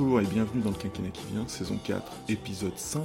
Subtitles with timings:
[0.00, 3.04] Bonjour et bienvenue dans le quinquennat qui vient, saison 4, épisode 5.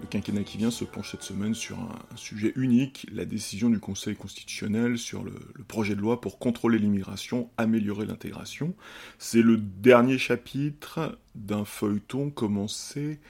[0.00, 3.78] Le quinquennat qui vient se penche cette semaine sur un, sujet unique, la décision du
[3.78, 5.30] Conseil constitutionnel sur le,
[5.68, 8.74] projet de loi pour contrôler l'immigration, améliorer l'intégration.
[9.20, 13.20] C'est le dernier chapitre d'un feuilleton commencé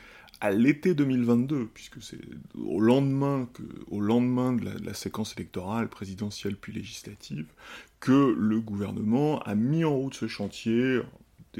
[0.40, 2.20] à l'été 2022, puisque c'est
[2.54, 3.46] au lendemain,
[3.88, 7.46] au lendemain de la, séquence électorale, présidentielle puis législative,
[8.00, 11.02] que le gouvernement a mis en route ce chantier,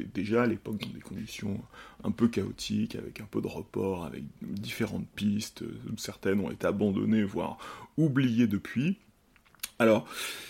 [0.00, 1.61] déjà à l'époque dans des conditions
[2.05, 5.64] un peu chaotiques, avec un peu de report, avec différentes pistes,
[5.97, 7.58] certaines ont été abandonnées, voire
[7.97, 8.98] oubliées depuis.
[9.78, 10.06] Alors,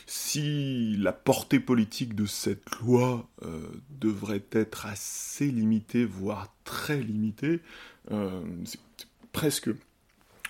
[0.07, 3.67] si la portée politique de cette loi euh,
[4.01, 7.61] devrait être assez limitée, voire très limitée,
[8.13, 8.79] euh, c'est
[9.33, 9.71] presque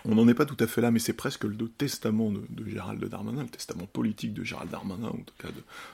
[0.08, 3.04] on n'en est pas tout à fait là, mais c'est presque le testament de, Gérald
[3.04, 5.48] Darmanin, le testament politique de Gérald Darmanin, en tout cas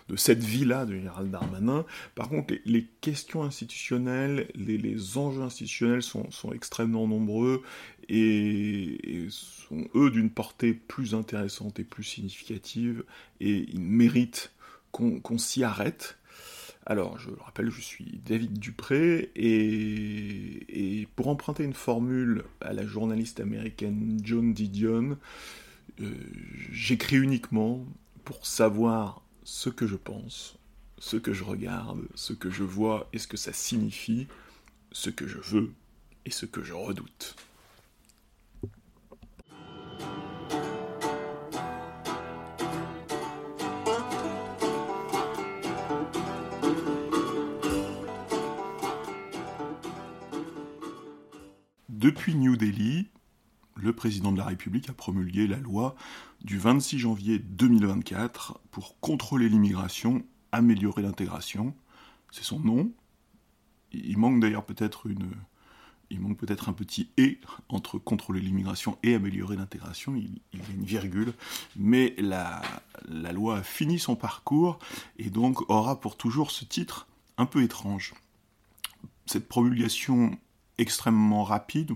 [0.08, 1.84] de, cette vie-là de Gérald Darmanin.
[2.14, 7.62] Par contre, les, questions institutionnelles, les, enjeux institutionnels sont, extrêmement nombreux
[8.08, 13.04] et, sont, eux, d'une portée plus intéressante et plus significative,
[13.40, 14.52] et ils méritent
[14.90, 16.18] qu'on s'y arrête.
[16.84, 22.84] Alors, je le rappelle, je suis David Dupré, et, pour emprunter une formule à la
[22.84, 25.16] journaliste américaine John Didion,
[26.00, 26.12] euh,
[26.72, 27.84] j'écris uniquement
[28.24, 30.58] pour savoir ce que je pense,
[30.98, 34.26] ce que je regarde, ce que je vois et ce que ça signifie,
[34.90, 35.72] ce que je veux
[36.24, 37.36] et ce que je redoute.
[52.02, 53.06] Depuis New Delhi,
[53.76, 55.94] le président de la République a promulgué la loi
[56.42, 61.76] du 26 janvier 2024 pour contrôler l'immigration, améliorer l'intégration.
[62.32, 62.90] C'est son nom.
[63.92, 65.30] Il manque d'ailleurs peut-être une,
[66.10, 70.16] il manque peut-être un petit et entre contrôler l'immigration et améliorer l'intégration.
[70.16, 71.32] Il, y a une virgule,
[71.76, 72.62] mais la,
[73.08, 74.80] la loi a fini son parcours
[75.18, 77.06] et donc aura pour toujours ce titre
[77.38, 78.12] un peu étrange.
[79.26, 80.36] Cette promulgation
[80.78, 81.92] extrêmement rapide,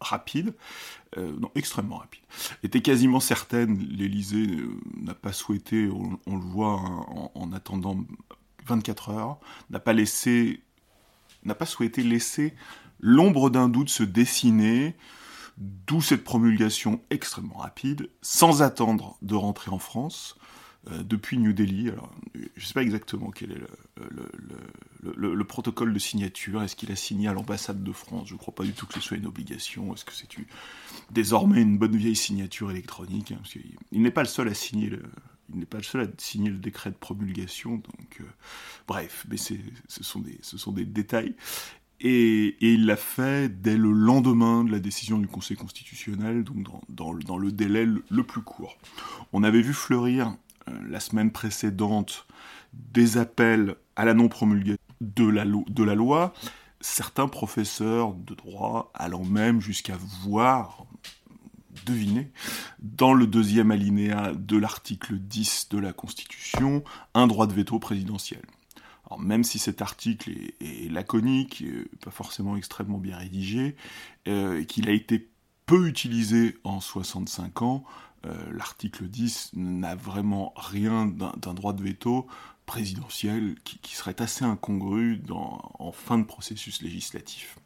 [0.00, 0.54] rapide,
[1.16, 2.22] euh, non, extrêmement rapide,
[2.62, 5.88] était quasiment certaine, l'Elysée euh, n'a pas souhaité,
[6.26, 7.98] on, le voit hein, en, attendant
[8.66, 9.38] 24 heures,
[9.70, 10.60] n'a pas laissé,
[11.44, 12.54] n'a pas souhaité laisser
[13.00, 14.96] l'ombre d'un doute se dessiner,
[15.58, 20.36] d'où cette promulgation extrêmement rapide, sans attendre de rentrer en France,
[21.04, 21.90] depuis New Delhi.
[21.90, 23.60] Alors, je ne sais pas exactement quel est
[25.04, 26.62] le, protocole de signature.
[26.62, 28.28] Est-ce qu'il a signé à l'ambassade de France?
[28.28, 29.92] Je ne crois pas du tout que ce soit une obligation.
[29.94, 30.28] Est-ce que c'est
[31.10, 33.42] désormais une bonne vieille signature électronique hein,
[33.92, 35.02] Il n'est pas le seul à signer le,
[35.52, 38.24] il n'est pas le seul à signer le décret de promulgation, donc euh,
[38.86, 39.54] bref, mais ce
[40.02, 41.34] sont, des, détails.
[42.00, 47.12] Et, il l'a fait dès le lendemain de la décision du Conseil constitutionnel, donc dans,
[47.12, 48.76] le délai le, plus court.
[49.32, 50.32] On avait vu fleurir euh,
[50.88, 52.26] la semaine précédente
[52.72, 56.32] des appels à la non-promulgation de la, loi,
[56.80, 60.86] certains professeurs de droit allant même jusqu'à voir,
[61.84, 62.30] deviner,
[62.80, 66.82] dans le deuxième alinéa de l'article 10 de la Constitution,
[67.14, 68.42] un droit de veto présidentiel.
[69.18, 71.64] Même si cet article est, laconique,
[72.00, 73.76] pas forcément extrêmement bien rédigé,
[74.26, 75.28] euh, qu'il a été
[75.64, 78.05] peu utilisé en 65 ans, euh,
[78.50, 82.26] l'article 10 n'a vraiment rien d'un droit de veto
[82.66, 87.56] présidentiel qui, serait assez incongru en fin de processus législatif.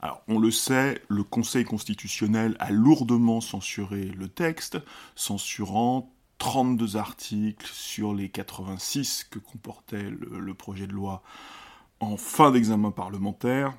[0.00, 4.78] Alors, on le sait, le Conseil constitutionnel a lourdement censuré le texte,
[5.16, 11.22] censurant 32 articles sur les 86 que comportait le projet de loi
[11.98, 13.76] en fin d'examen parlementaire,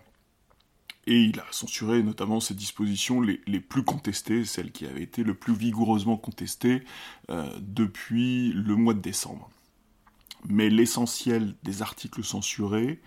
[1.09, 5.33] et il a censuré notamment ces dispositions les, plus contestées, celles qui avaient été le
[5.33, 6.83] plus vigoureusement contestées
[7.31, 9.50] euh, depuis le mois de décembre.
[10.47, 13.01] Mais l'essentiel des articles censurés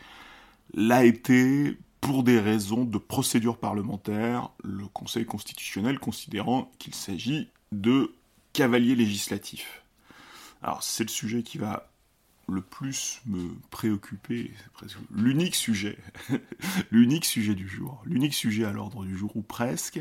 [0.74, 8.16] l'a été pour des raisons de procédure parlementaire, le Conseil constitutionnel considérant qu'il s'agit de
[8.52, 9.84] cavaliers législatifs.
[10.60, 11.91] Alors c'est le sujet qui va
[12.52, 15.98] le plus me préoccuper, c'est presque l'unique sujet,
[16.90, 20.00] l'unique sujet du jour, l'unique sujet à l'ordre du jour ou presque.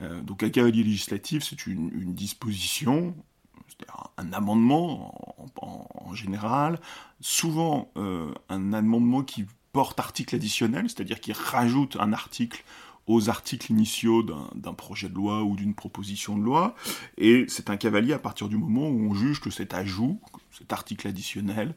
[0.00, 3.14] Euh, donc un cavalier législatif, c'est une, disposition,
[4.16, 6.80] un amendement en, général,
[7.20, 12.64] souvent euh, un amendement qui porte article additionnel, c'est-à-dire qui rajoute un article
[13.08, 16.74] aux articles initiaux d'un projet de loi ou d'une proposition de loi,
[17.16, 20.20] et c'est un cavalier à partir du moment où on juge que cet ajout,
[20.56, 21.74] cet article additionnel,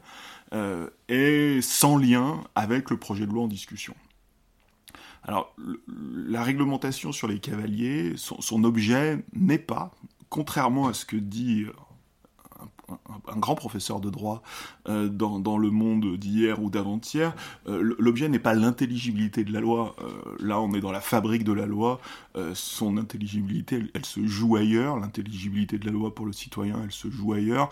[0.52, 3.94] euh, est sans lien avec le projet de loi en discussion.
[5.24, 5.54] Alors,
[6.26, 9.92] la réglementation sur les cavaliers, son objet n'est pas,
[10.28, 11.66] contrairement à ce que dit
[13.28, 14.42] un, grand professeur de droit
[14.88, 17.34] euh, dans, le monde d'hier ou d'avant-hier,
[17.68, 19.94] euh, l'objet n'est pas l'intelligibilité de la loi.
[20.00, 22.00] Euh, là, on est dans la fabrique de la loi.
[22.54, 24.98] son intelligibilité, elle, se joue ailleurs.
[24.98, 27.70] L'intelligibilité de la loi pour le citoyen, elle se joue ailleurs.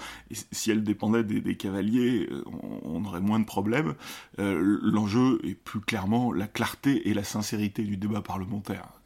[0.52, 2.28] Si elle dépendait des, cavaliers,
[2.84, 3.94] on, aurait moins de problèmes.
[4.38, 8.99] L'enjeu est plus clairement la clarté et la sincérité du débat parlementaire.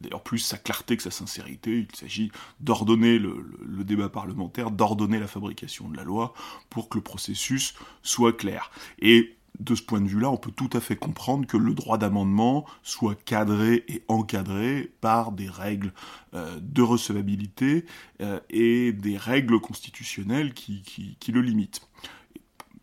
[0.00, 2.30] D'ailleurs, plus sa clarté que sa sincérité, il s'agit
[2.60, 6.34] d'ordonner le, débat parlementaire, d'ordonner la fabrication de la loi
[6.70, 8.70] pour que le processus soit clair.
[9.00, 11.98] Et de ce point de vue-là, on peut tout à fait comprendre que le droit
[11.98, 15.92] d'amendement soit cadré et encadré par des règles
[16.34, 17.84] euh, de recevabilité
[18.20, 20.82] euh, et des règles constitutionnelles qui,
[21.28, 21.82] le limitent.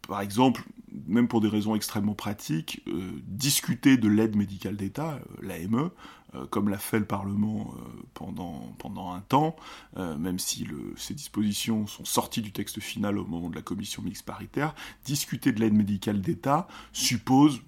[0.07, 0.63] Par exemple,
[1.07, 5.91] même pour des raisons extrêmement pratiques, euh, discuter de l'aide médicale d'État, l'AME,
[6.35, 9.55] euh, comme l'a fait le Parlement euh, pendant, un temps,
[9.97, 10.67] euh, même si
[10.97, 14.73] ces dispositions sont sorties du texte final au moment de la commission mixte paritaire,
[15.05, 17.61] discuter de l'aide médicale d'État suppose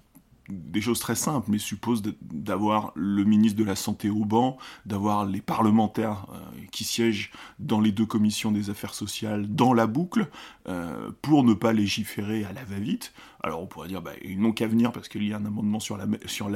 [0.48, 4.56] des choses très simples, mais suppose d'avoir le ministre de la Santé au banc,
[4.86, 6.26] d'avoir les parlementaires
[6.72, 10.28] qui siègent dans les deux commissions des affaires sociales dans la boucle,
[11.22, 13.12] pour ne pas légiférer à la va-vite,
[13.42, 15.80] alors on pourrait dire, bah, ils n'ont qu'à venir parce qu'il y a un amendement
[15.80, 16.50] sur l'AME, sur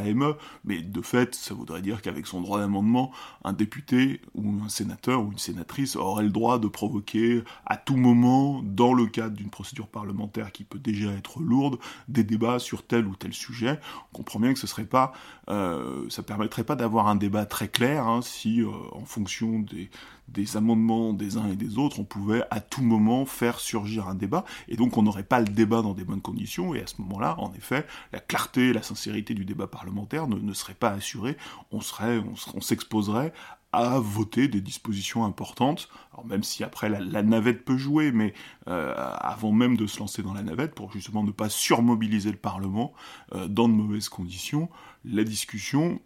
[0.64, 3.12] mais de fait, ça voudrait dire qu'avec son droit d'amendement,
[3.44, 7.96] un député ou un sénateur ou une sénatrice aurait le droit de provoquer à tout
[7.96, 12.84] moment, dans le cadre d'une procédure parlementaire qui peut déjà être lourde, des débats sur
[12.84, 13.78] tel ou tel sujet.
[14.12, 15.12] On comprend bien que ce serait pas,
[15.48, 19.90] euh, ça permettrait pas d'avoir un débat très clair hein, si, euh, en fonction des,
[20.28, 24.14] des amendements des uns et des autres, on pouvait à tout moment faire surgir un
[24.14, 27.00] débat, et donc on n'aurait pas le débat dans des bonnes conditions, et à ce
[27.02, 30.90] moment-là, en effet, la clarté et la sincérité du débat parlementaire ne, ne seraient pas
[30.90, 31.36] assurées,
[31.70, 32.22] on serait,
[32.54, 33.32] on, s'exposerait
[33.72, 35.88] à voter des dispositions importantes,
[36.24, 38.34] même si après la, navette peut jouer, mais
[38.68, 42.36] euh, avant même de se lancer dans la navette, pour justement ne pas surmobiliser le
[42.36, 42.92] Parlement
[43.34, 44.68] euh, dans de mauvaises conditions,
[45.04, 46.00] la discussion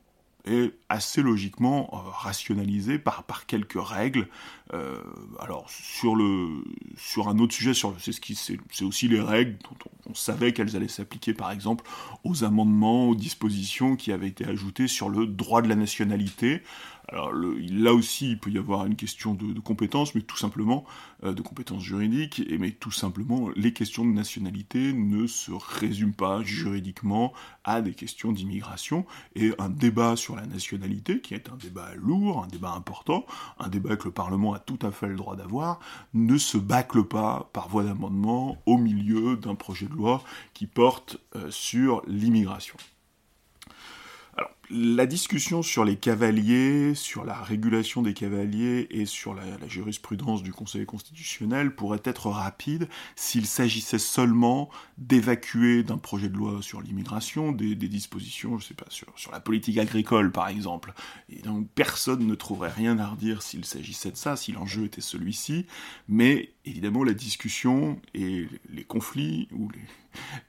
[0.47, 4.29] est assez logiquement euh, rationalisé par, par quelques règles.
[4.75, 5.01] Euh,
[5.39, 6.65] alors sur le
[6.97, 10.53] sur un autre sujet, sur c'est ce qui c'est aussi les règles dont on, savait
[10.53, 11.85] qu'elles allaient s'appliquer par exemple
[12.25, 16.63] aux amendements, aux dispositions qui avaient été ajoutées sur le droit de la nationalité.
[17.09, 20.85] Alors là aussi, il peut y avoir une question de, de compétence, mais tout simplement
[21.23, 26.13] euh, de compétences juridiques, et mais tout simplement, les questions de nationalité ne se résument
[26.13, 27.33] pas juridiquement
[27.63, 32.43] à des questions d'immigration, et un débat sur la nationalité, qui est un débat lourd,
[32.43, 33.25] un débat important,
[33.61, 35.81] un débat que le Parlement tout à fait le droit d'avoir,
[36.15, 40.23] ne se bâcle pas par voie d'amendement au milieu d'un projet de loi
[40.55, 42.77] qui porte euh, sur l'immigration
[44.71, 50.53] la discussion sur les cavaliers, sur la régulation des cavaliers et sur la, jurisprudence du
[50.53, 57.53] Conseil constitutionnel pourrait être rapide s'il s'agissait seulement d'évacuer d'un projet de loi sur l'immigration
[57.53, 60.93] des, dispositions, je sais pas, sur, sur, la politique agricole par exemple.
[61.29, 65.01] Et donc personne ne trouverait rien à redire s'il s'agissait de ça, si l'enjeu était
[65.01, 65.67] celui-ci,
[66.09, 69.81] mais évidemment la discussion et les conflits ou les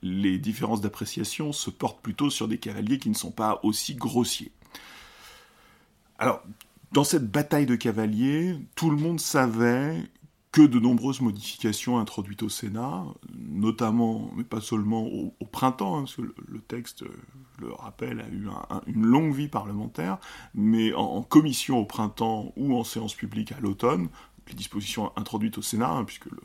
[0.01, 4.51] les différences d'appréciation se portent plutôt sur des cavaliers qui ne sont pas aussi grossiers.
[6.19, 6.41] Alors,
[6.91, 9.97] dans cette bataille de cavaliers, tout le monde savait
[10.51, 13.03] que de nombreuses modifications introduites au Sénat,
[13.37, 17.03] notamment, mais pas seulement au, printemps, hein, parce que le, texte,
[17.59, 18.47] le rappel, a eu
[18.87, 20.17] une longue vie parlementaire,
[20.55, 24.07] mais en, commission au printemps ou en séance publique à l'automne,
[24.47, 26.39] les dispositions introduites au Sénat, hein, puisque le,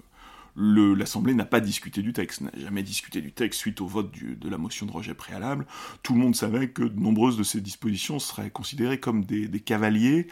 [0.56, 4.48] l'Assemblée n'a pas discuté du texte, n'a jamais discuté du texte suite au vote de
[4.48, 5.66] la motion de rejet préalable.
[6.02, 10.26] Tout le monde savait que de nombreuses de ces dispositions seraient considérées comme des, cavaliers,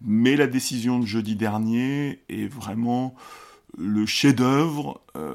[0.00, 3.14] mais la décision de jeudi dernier est vraiment
[3.76, 5.34] le chef-d'œuvre euh,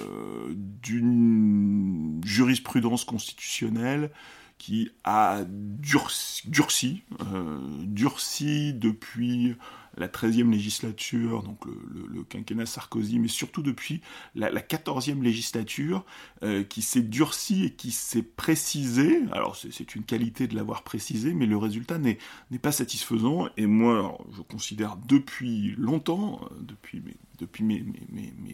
[0.56, 4.10] d'une jurisprudence constitutionnelle
[4.58, 9.56] qui a durci, euh, durci depuis
[9.98, 14.02] la 13e législature, donc le, quinquennat Sarkozy, mais surtout depuis
[14.36, 16.06] la, 14e législature,
[16.44, 19.22] euh, qui s'est durcie et qui s'est précisée.
[19.32, 22.18] Alors c'est une qualité de l'avoir précisé, mais le résultat n'est
[22.62, 23.48] pas satisfaisant.
[23.58, 27.84] Et moi, je considère depuis longtemps, euh, depuis mes,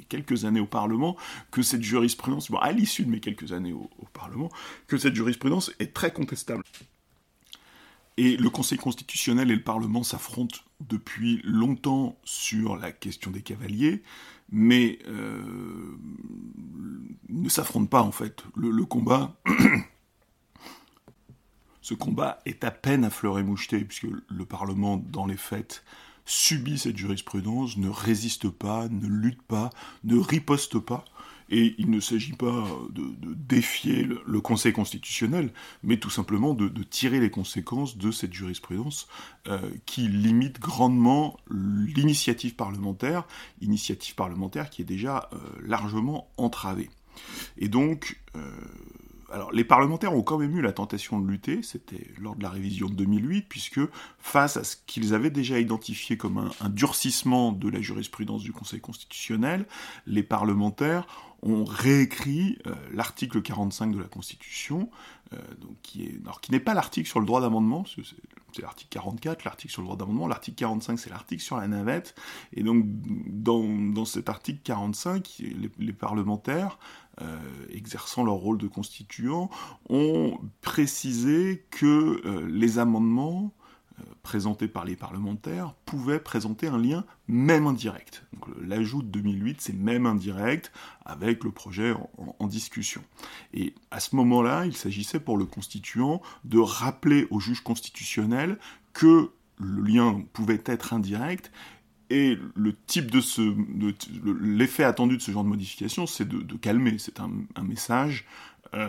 [0.09, 1.17] quelques années au Parlement,
[1.51, 4.49] que cette jurisprudence, à l'issue de mes quelques années au Parlement,
[4.87, 6.63] que cette jurisprudence est très contestable.
[8.17, 14.03] Et le Conseil constitutionnel et le Parlement s'affrontent depuis longtemps sur la question des cavaliers,
[14.51, 15.97] mais euh,
[17.29, 18.43] ne s'affrontent pas en fait.
[18.55, 19.35] Le, combat,
[21.81, 25.83] ce combat est à peine à fleur et moucheté, puisque le Parlement, dans les faits,
[26.25, 29.69] subit cette jurisprudence, ne résiste pas, ne lutte pas,
[30.03, 31.05] ne riposte pas.
[31.49, 33.03] Et il ne s'agit pas de,
[33.35, 35.51] défier le, Conseil constitutionnel,
[35.83, 39.07] mais tout simplement de, tirer les conséquences de cette jurisprudence
[39.47, 43.25] euh, qui limite grandement l'initiative parlementaire,
[43.61, 46.89] initiative parlementaire qui est déjà euh, largement entravée.
[47.57, 48.51] Et donc, euh,
[49.29, 52.49] alors, les parlementaires ont quand même eu la tentation de lutter, c'était lors de la
[52.49, 53.81] révision de 2008, puisque
[54.19, 58.79] face à ce qu'ils avaient déjà identifié comme un, durcissement de la jurisprudence du Conseil
[58.79, 59.65] constitutionnel,
[60.05, 61.07] les parlementaires
[61.43, 64.89] ont réécrit euh, l'article 45 de la Constitution,
[65.33, 65.37] euh,
[65.83, 67.83] qui n'est pas l'article sur le droit d'amendement,
[68.53, 72.15] c'est l'article 44, l'article sur le droit d'amendement, l'article 45 c'est l'article sur la navette,
[72.53, 75.43] et donc dans, cet article 45,
[75.79, 76.79] les, parlementaires
[77.21, 77.37] euh,
[77.69, 79.49] exerçant leur rôle de constituant,
[79.89, 83.53] ont précisé que les amendements
[83.99, 88.25] euh, présentés par les parlementaires pouvaient présenter un lien même indirect.
[88.61, 90.71] L'ajout de 2008, c'est même indirect
[91.05, 91.93] avec le projet
[92.39, 93.01] en, discussion.
[93.53, 98.57] Et à ce moment-là, il s'agissait pour le constituant de rappeler au juge constitutionnel
[98.93, 101.51] que le lien pouvait être indirect
[102.09, 103.21] et le type de
[104.41, 106.97] l'effet attendu de ce genre de modification, c'est de, calmer.
[106.99, 107.29] C'est un,
[107.63, 108.25] message.
[108.73, 108.87] Euh,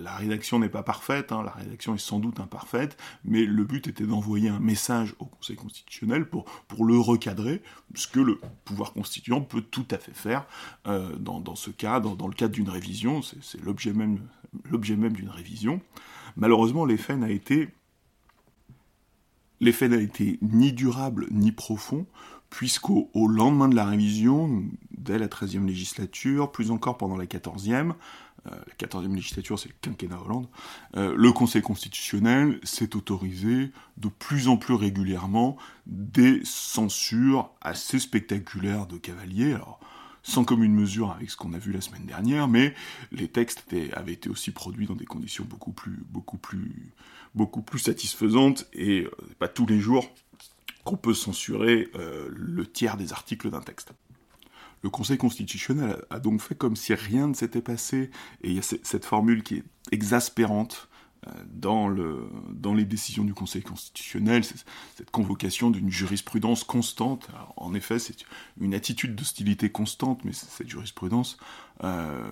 [0.00, 3.88] la, rédaction n'est pas parfaite, hein, la rédaction est sans doute imparfaite, mais le but
[3.88, 6.44] était d'envoyer un message au Conseil constitutionnel pour,
[6.84, 7.62] le recadrer,
[7.94, 10.46] ce que le pouvoir constituant peut tout à fait faire
[10.86, 13.22] euh, dans, ce cas, dans, le cadre d'une révision.
[13.22, 15.80] C'est l'objet même, d'une révision.
[16.36, 17.16] Malheureusement, L'effet
[19.88, 22.06] n'a été ni durable ni profond,
[22.50, 27.94] puisqu'au lendemain de la révision, dès la 13e législature, plus encore pendant la 14e,
[28.46, 30.48] euh, la 14e législature c'est le quinquennat Hollande,
[30.96, 38.86] euh, le Conseil constitutionnel s'est autorisé de plus en plus régulièrement des censures assez spectaculaires
[38.86, 39.52] de cavaliers.
[39.52, 39.78] Alors,
[40.22, 42.74] sans commune mesure avec ce qu'on a vu la semaine dernière, mais
[43.12, 43.64] les textes
[43.94, 46.92] avaient été aussi produits dans des conditions beaucoup plus, beaucoup plus,
[47.34, 50.04] beaucoup plus satisfaisantes, et euh, pas tous les jours
[50.84, 53.92] qu'on peut censurer euh, le tiers des articles d'un texte.
[54.82, 58.10] Le Conseil constitutionnel a donc fait comme si rien ne s'était passé,
[58.42, 60.88] et il y a cette formule qui est exaspérante,
[61.26, 67.28] euh, dans, le, dans les décisions du Conseil constitutionnel, cette convocation d'une jurisprudence constante.
[67.58, 68.24] en effet, c'est
[68.58, 71.36] une attitude d'hostilité constante, mais cette jurisprudence
[71.82, 72.30] euh,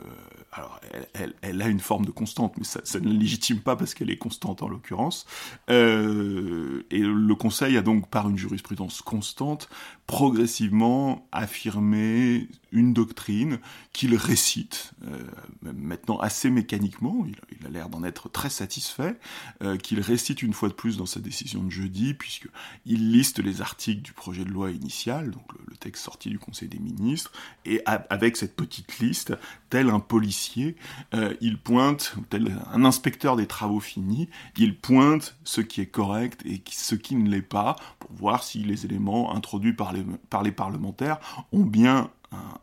[0.52, 0.80] alors,
[1.14, 4.10] elle, elle, a une forme de constante, mais ça, ça ne légitime pas parce qu'elle
[4.10, 5.26] est constante en l'occurrence.
[5.68, 9.68] Euh, et le Conseil a donc, par une jurisprudence constante,
[10.06, 13.58] progressivement affirmé une doctrine
[13.92, 15.18] qu'il récite, euh,
[15.62, 19.18] maintenant assez mécaniquement, il, a l'air d'en être très satisfait,
[19.62, 23.60] euh, qu'il récite une fois de plus dans sa décision de jeudi, puisqu'il liste les
[23.60, 27.30] articles du projet de loi initial, donc le, texte sorti du Conseil des ministres,
[27.64, 29.34] et avec cette petite liste,
[29.70, 30.76] tel un policier,
[31.14, 36.42] euh, il pointe, tel un inspecteur des travaux finis, il pointe ce qui est correct
[36.44, 40.42] et ce qui ne l'est pas, pour voir si les éléments introduits par les, par
[40.42, 41.18] les parlementaires
[41.52, 42.10] ont bien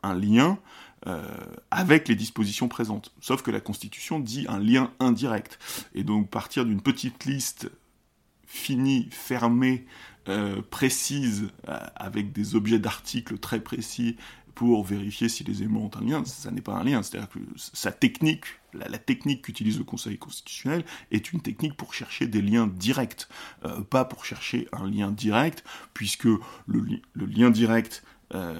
[0.04, 0.60] un, lien
[1.08, 1.28] euh,
[1.72, 3.12] avec les dispositions présentes.
[3.20, 5.60] Sauf que la Constitution dit un lien indirect.
[5.96, 7.72] Et donc partir d'une petite liste
[8.46, 9.86] finie, fermée,
[10.28, 11.50] euh, précise,
[11.96, 14.18] avec des objets d'articles très précis
[14.56, 17.04] pour vérifier si les éléments ont un lien, ça n'est pas un lien.
[17.04, 22.26] C'est-à-dire que sa technique, la, technique qu'utilise le Conseil constitutionnel est une technique pour chercher
[22.28, 23.28] des liens directs,
[23.66, 28.56] euh, pas pour chercher un lien direct, puisque le, le lien direct euh,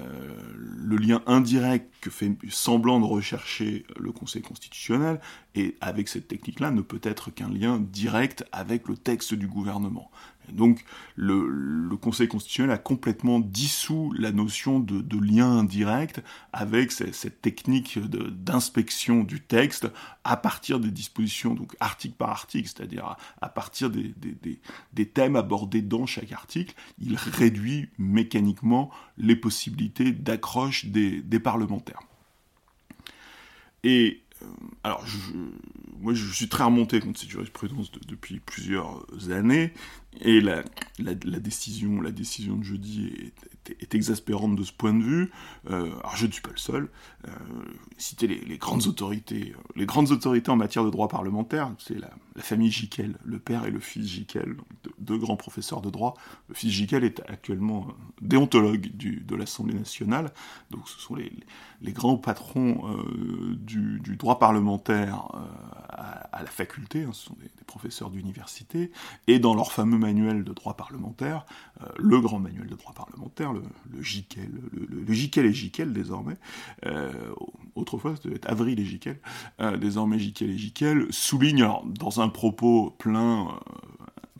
[0.54, 5.20] le lien indirect que fait semblant de rechercher le Conseil constitutionnel,
[5.56, 10.10] et avec cette technique-là, ne peut être qu'un lien direct avec le texte du gouvernement
[10.52, 10.84] donc
[11.16, 16.22] le, Conseil constitutionnel a complètement dissous la notion de, lien indirect
[16.52, 19.88] avec cette, technique d'inspection du texte
[20.24, 26.06] à partir des dispositions, donc article par article, c'est-à-dire à, partir des, thèmes abordés dans
[26.06, 32.00] chaque article, il réduit mécaniquement les possibilités d'accroche des, parlementaires.
[33.84, 34.46] Et euh,
[34.82, 35.04] alors,
[36.00, 39.72] moi, je suis très remonté contre cette jurisprudence depuis plusieurs années,
[40.20, 40.62] Et la,
[41.40, 43.12] décision, la décision de jeudi
[43.80, 45.30] est, exaspérante de ce point de vue.
[45.70, 46.88] Euh, alors je ne suis pas le seul.
[47.26, 47.30] Euh,
[47.98, 52.70] citer les, grandes autorités, les grandes autorités en matière de droit parlementaire, c'est la, famille
[52.70, 54.56] Jiquel, le père et le fils Jiquel,
[54.98, 56.14] deux, grands professeurs de droit.
[56.48, 60.32] Le fils Jiquel est actuellement euh, déontologue de l'Assemblée nationale,
[60.70, 61.32] donc ce sont les,
[61.92, 62.82] grands patrons
[63.56, 65.28] du, droit parlementaire
[65.88, 68.90] à, la faculté, hein, ce sont des, professeurs d'université,
[69.26, 71.44] et dans leur fameux manuel de droit parlementaire,
[71.82, 73.62] euh, le grand manuel de droit parlementaire, le,
[74.00, 76.36] JICEL, le, le, et JICEL désormais,
[76.86, 77.12] euh,
[77.74, 78.86] autrefois ça devait être Avril et
[79.60, 83.48] euh, désormais JICEL et JICEL, souligne dans un propos plein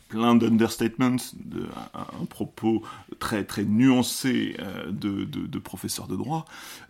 [0.08, 2.82] plein d'understatements, de, un, propos
[3.18, 6.44] très très nuancé euh, de, de, professeurs de droit.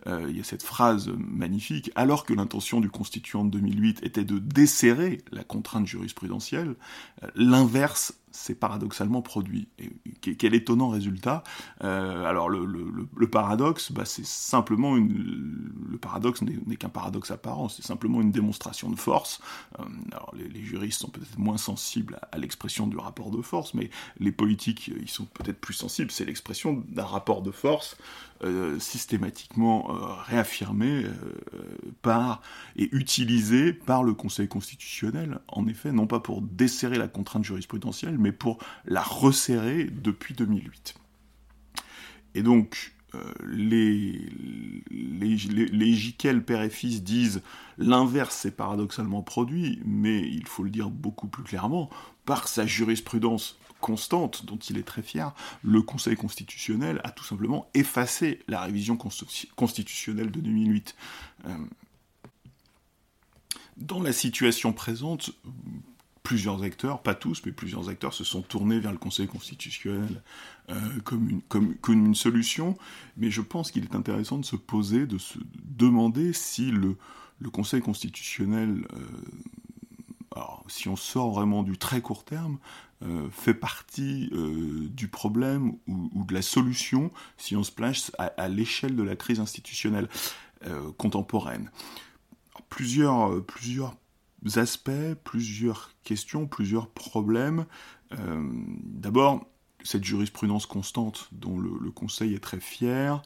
[0.05, 4.23] Euh, il y a cette phrase magnifique alors que l'intention du constituant de 2008 était
[4.23, 6.75] de desserrer la contrainte jurisprudentielle,
[7.23, 9.67] euh, l'inverse c'est paradoxalement produit.
[9.79, 11.43] Et quel étonnant résultat.
[11.83, 17.67] Euh, alors le, le, paradoxe, bah, c'est simplement une, le paradoxe n'est qu'un paradoxe apparent,
[17.67, 19.41] c'est simplement une démonstration de force.
[19.79, 23.89] Euh, alors les, juristes sont peut-être moins sensibles à, l'expression du rapport de force, mais
[24.19, 26.11] les politiques, ils sont peut-être plus sensibles.
[26.11, 27.97] C'est l'expression d'un rapport de force
[28.43, 31.11] euh, systématiquement euh, réaffirmé euh,
[32.03, 32.43] par
[32.75, 38.19] et utilisé par le Conseil constitutionnel, en effet, non pas pour desserrer la contrainte jurisprudentielle,
[38.19, 40.95] mais pour la resserrer depuis 2008.
[42.35, 42.93] Et donc,
[43.43, 44.29] les,
[44.91, 45.35] les,
[45.71, 47.41] les, père et fils disent
[47.79, 51.89] l'inverse c'est paradoxalement produit, mais il faut le dire beaucoup plus clairement,
[52.25, 57.69] par sa jurisprudence constante dont il est très fier, le Conseil constitutionnel a tout simplement
[57.73, 58.97] effacé la révision
[59.55, 60.95] constitutionnelle de 2008.
[61.45, 61.57] Euh,
[63.77, 65.31] dans la situation présente,
[66.27, 70.21] plusieurs acteurs, pas tous, mais plusieurs acteurs se sont tournés vers le Conseil constitutionnel
[70.69, 71.41] euh, comme,
[71.87, 72.77] une, solution,
[73.15, 76.97] mais je pense qu'il est intéressant de se poser, de se demander si le,
[77.53, 78.85] Conseil constitutionnel,
[80.35, 82.57] euh, si on sort vraiment du très court terme,
[83.03, 88.47] euh, fait partie euh, du problème ou, de la solution si on se place à,
[88.47, 90.09] l'échelle de la crise institutionnelle
[90.65, 91.69] euh, contemporaine.
[92.69, 93.95] plusieurs, plusieurs
[94.55, 97.65] aspects, plusieurs questions, plusieurs problèmes.
[98.11, 99.45] D'abord,
[99.83, 103.21] cette jurisprudence constante dont le Conseil est très fier,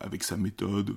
[0.00, 0.96] avec sa méthode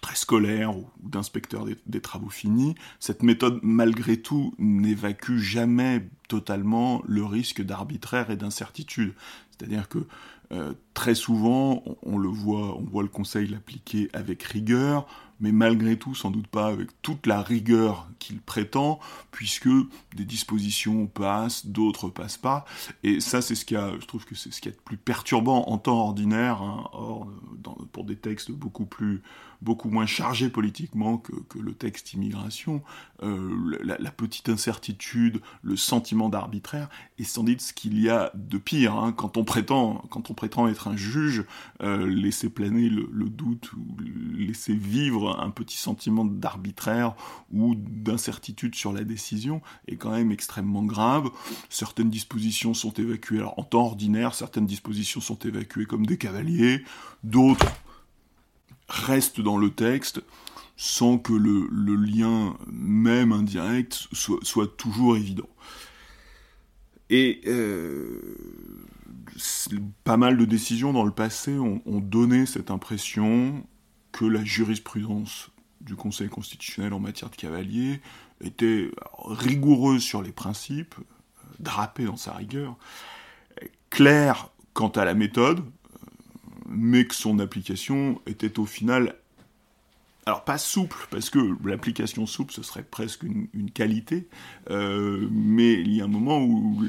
[0.00, 7.24] très scolaire ou d'inspecteur des, travaux finis, cette méthode malgré tout n'évacue jamais totalement le
[7.24, 9.14] risque d'arbitraire et d'incertitude.
[9.50, 10.06] C'est-à-dire que
[10.52, 15.06] euh, très souvent, on, le voit, on voit le Conseil l'appliquer avec rigueur,
[15.40, 19.00] mais malgré tout, sans doute pas avec toute la rigueur qu'il prétend,
[19.32, 19.68] puisque
[20.14, 22.64] des dispositions passent, d'autres passent pas.
[23.02, 25.68] Et ça, c'est ce qui a, je trouve que c'est ce qui est plus perturbant
[25.68, 27.28] en temps ordinaire, hein, or,
[27.92, 29.22] pour des textes beaucoup plus,
[29.62, 32.82] beaucoup moins chargés politiquement que, le texte immigration,
[33.22, 38.58] euh, la, petite incertitude, le sentiment d'arbitraire, est sans doute ce qu'il y a de
[38.58, 41.44] pire hein, quand on prétend, quand on prétend être un juge,
[41.82, 43.96] euh, laisser planer le, le doute ou
[44.36, 47.14] laisser vivre un petit sentiment d'arbitraire
[47.52, 51.30] ou d'incertitude sur la décision est quand même extrêmement grave.
[51.68, 56.82] Certaines dispositions sont évacuées alors, en temps ordinaire, certaines dispositions sont évacuées comme des cavaliers,
[57.24, 57.66] d'autres
[58.88, 60.22] restent dans le texte
[60.76, 65.48] sans que le, lien, même indirect, soit, toujours évident.
[67.08, 68.36] Et euh,
[70.04, 73.64] pas mal de décisions dans le passé ont donné cette impression
[74.12, 78.00] que la jurisprudence du Conseil constitutionnel en matière de cavalier
[78.40, 78.90] était
[79.24, 80.94] rigoureuse sur les principes,
[81.58, 82.76] drapée dans sa rigueur,
[83.90, 85.64] claire quant à la méthode,
[86.68, 89.16] mais que son application était au final
[90.26, 94.28] alors pas souple, parce que l'application souple, ce serait presque une, qualité,
[94.70, 96.82] euh, mais il y a un moment où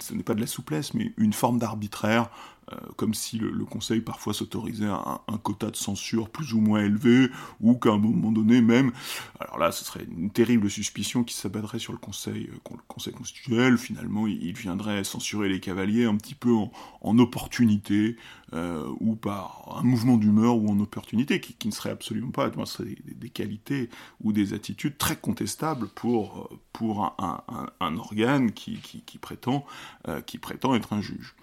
[0.00, 2.57] ce n'est pas de la souplesse, mais une forme d'arbitraire, euh,
[2.96, 7.28] comme si le, Conseil parfois s'autorisait un, un, quota de censure plus ou moins élevé,
[7.60, 8.92] ou qu'à un moment donné même,
[9.40, 13.12] alors là ce serait une terrible suspicion qui s'abattrait sur le Conseil, euh, le Conseil
[13.12, 18.16] constitutionnel, finalement il, viendrait censurer les cavaliers un petit peu en, opportunité,
[18.52, 22.64] euh, ou par un mouvement d'humeur ou en opportunité, qui, ne serait absolument pas, ce
[22.64, 23.90] serait des, qualités
[24.22, 28.78] ou des attitudes très contestables pour, pour un, organe qui,
[29.20, 29.66] prétend,
[30.26, 31.34] qui prétend être un juge.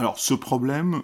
[0.00, 1.02] Alors ce problème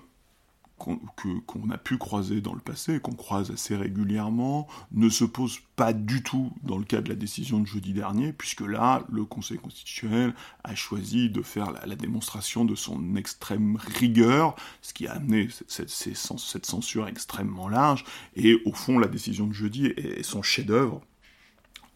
[0.78, 5.92] qu'on a pu croiser dans le passé, qu'on croise assez régulièrement, ne se pose pas
[5.92, 9.58] du tout dans le cas de la décision de jeudi dernier, puisque là, le Conseil
[9.58, 15.50] constitutionnel a choisi de faire la, démonstration de son extrême rigueur, ce qui a amené
[15.68, 18.02] cette, cette, censure extrêmement large,
[18.34, 21.02] et au fond, la décision de jeudi est son chef-d'œuvre.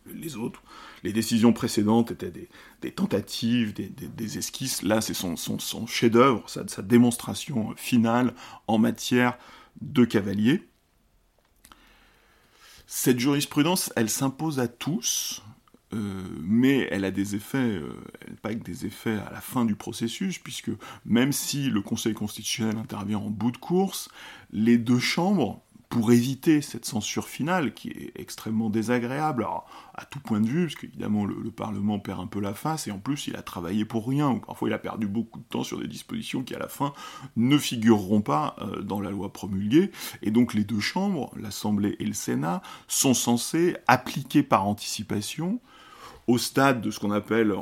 [0.04, 0.62] Les autres
[1.02, 2.32] les décisions précédentes étaient
[2.80, 4.82] des, tentatives, des, esquisses.
[4.82, 5.36] Là, c'est son,
[5.86, 8.34] chef-d'œuvre, sa, démonstration finale
[8.66, 9.38] en matière
[9.80, 10.66] de cavalier.
[12.86, 15.42] Cette jurisprudence, elle s'impose à tous,
[15.92, 17.94] euh, mais elle a des effets, euh,
[18.42, 20.70] pas que des effets à la fin du processus, puisque
[21.04, 24.08] même si le Conseil constitutionnel intervient en bout de course,
[24.52, 29.44] les deux chambres pour éviter cette censure finale qui est extrêmement désagréable
[29.94, 32.92] à tout point de vue, parce qu'évidemment le, Parlement perd un peu la face, et
[32.92, 35.64] en plus il a travaillé pour rien, ou parfois il a perdu beaucoup de temps
[35.64, 36.94] sur des dispositions qui à la fin
[37.36, 39.90] ne figureront pas euh, dans la loi promulguée,
[40.22, 45.60] et donc les deux chambres, l'Assemblée et le Sénat, sont censés appliquer par anticipation
[46.28, 47.52] au stade de ce qu'on appelle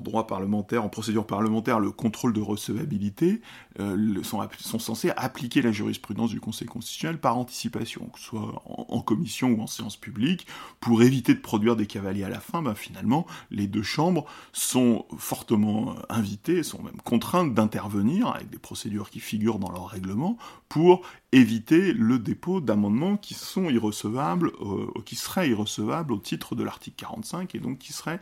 [0.00, 3.40] droit parlementaire, en procédure parlementaire, le contrôle de recevabilité,
[3.78, 9.00] euh, sont, censés appliquer la jurisprudence du Conseil constitutionnel par anticipation, que ce soit en,
[9.00, 10.46] commission ou en séance publique,
[10.80, 12.62] pour éviter de produire des cavaliers à la fin.
[12.62, 18.58] Ben, finalement, les deux chambres sont fortement euh, invitées, sont même contraintes d'intervenir avec des
[18.58, 20.36] procédures qui figurent dans leur règlement
[20.68, 26.64] pour éviter le dépôt d'amendements qui sont irrecevables, euh, qui seraient irrecevables au titre de
[26.64, 28.20] l'article 45 et donc qui seraient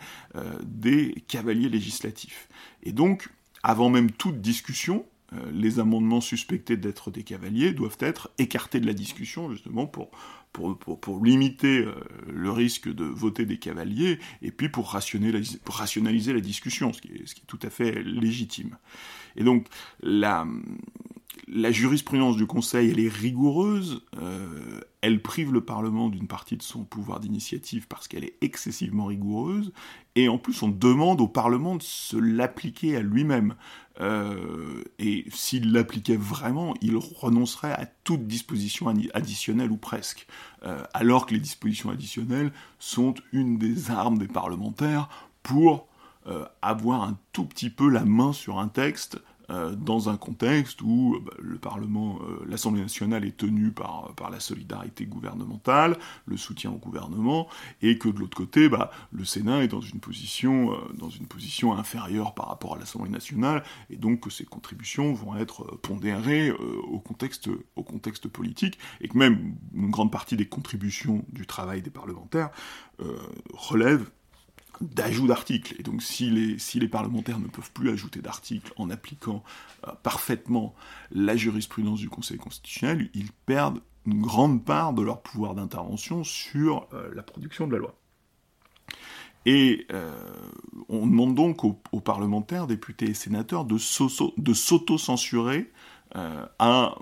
[0.62, 2.49] des cavaliers législatifs.
[2.83, 3.31] Et donc,
[3.62, 8.87] avant même toute discussion, euh, les amendements suspectés d'être des cavaliers doivent être écartés de
[8.87, 10.11] la discussion, justement, pour,
[10.53, 11.92] pour, limiter euh,
[12.27, 17.27] le risque de voter des cavaliers, et puis pour, rationaliser la discussion, ce qui, est,
[17.27, 18.79] ce qui est tout à fait légitime.
[19.37, 19.66] Et donc,
[20.01, 20.47] la,
[21.46, 26.62] la jurisprudence du Conseil, elle est rigoureuse, euh, elle prive le Parlement d'une partie de
[26.62, 29.72] son pouvoir d'initiative parce qu'elle est excessivement rigoureuse,
[30.16, 33.55] et en plus on demande au Parlement de se l'appliquer à lui-même.
[34.01, 40.27] Euh, et s'il l'appliquait vraiment, il renoncerait à toute disposition additionnelle ou presque.
[40.64, 45.09] Euh, alors que les dispositions additionnelles sont une des armes des parlementaires
[45.42, 45.87] pour
[46.61, 49.18] avoir un tout petit peu la main sur un texte
[49.51, 54.13] euh, dans un contexte où euh, bah, le Parlement, euh, l'Assemblée nationale est tenue par,
[54.15, 57.49] par la solidarité gouvernementale, le soutien au gouvernement,
[57.81, 61.73] et que de l'autre côté, bah, le Sénat est dans une position, dans une position
[61.73, 66.99] inférieure par rapport à l'Assemblée nationale, et donc que ces contributions vont être pondérées au,
[66.99, 71.91] contexte, au contexte politique, et que même une grande partie des contributions du travail des
[71.91, 72.51] parlementaires
[73.55, 74.11] relèvent
[74.81, 75.75] d'ajout d'articles.
[75.79, 79.43] Et donc si les, parlementaires ne peuvent plus ajouter d'articles en appliquant
[79.87, 80.75] euh, parfaitement
[81.11, 86.88] la jurisprudence du Conseil constitutionnel, ils perdent une grande part de leur pouvoir d'intervention sur
[86.93, 87.95] euh, la production de la loi.
[89.47, 90.12] Et euh,
[90.88, 95.71] on demande donc aux, parlementaires, députés et sénateurs de s'auto-censurer
[96.16, 96.94] euh, à,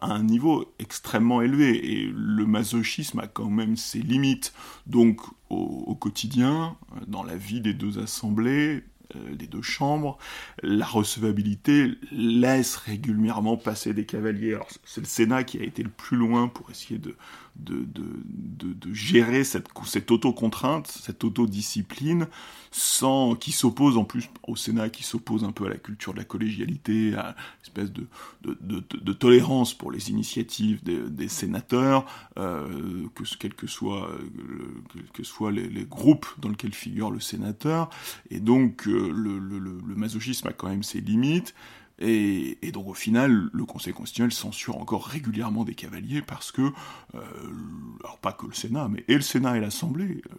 [0.00, 1.92] un niveau extrêmement élevé.
[1.92, 4.52] Et le masochisme a quand même ses limites.
[4.86, 8.82] Donc au, quotidien, dans la vie des deux assemblées,
[9.16, 10.18] euh, des deux chambres,
[10.62, 14.54] la recevabilité laisse régulièrement passer des cavaliers.
[14.54, 17.14] Alors c'est le Sénat qui a été le plus loin pour essayer de,
[17.56, 22.26] de, de, de, gérer cette, cette autocontrainte, cette autodiscipline,
[22.70, 26.18] sans, qui s'oppose en plus au Sénat, qui s'oppose un peu à la culture de
[26.18, 28.06] la collégialité, à une espèce de,
[28.42, 32.06] de, tolérance pour les initiatives des, sénateurs,
[32.38, 34.10] euh, que, quels que soient,
[35.12, 37.90] que soient les, groupes dans lesquels figure le sénateur.
[38.30, 41.54] Et donc euh, le masochisme a quand même ses limites.
[42.04, 46.72] Et, donc au final, le Conseil constitutionnel censure encore régulièrement des cavaliers parce que,
[47.14, 47.20] euh,
[48.02, 50.34] alors pas que le Sénat, mais et le Sénat et l'Assemblée, euh,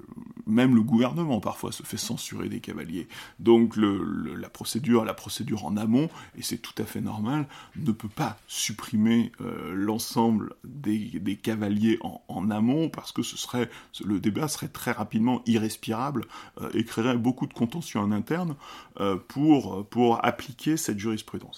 [0.45, 3.07] même le gouvernement parfois se fait censurer des cavaliers.
[3.39, 7.47] Donc la procédure, la procédure en amont, et c'est tout à fait normal,
[7.77, 13.69] ne peut pas supprimer euh, l'ensemble des, cavaliers en, amont parce que ce serait,
[14.03, 16.25] le débat serait très rapidement irrespirable
[16.73, 18.55] et créerait beaucoup de contention en interne
[19.27, 21.52] pour, pour appliquer cette jurisprudence.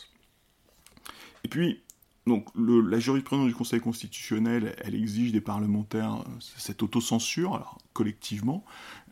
[1.46, 1.80] Et puis,
[2.26, 8.66] donc, la jurisprudence du Conseil constitutionnel, elle exige des parlementaires euh, cette autocensure, alors collectivement,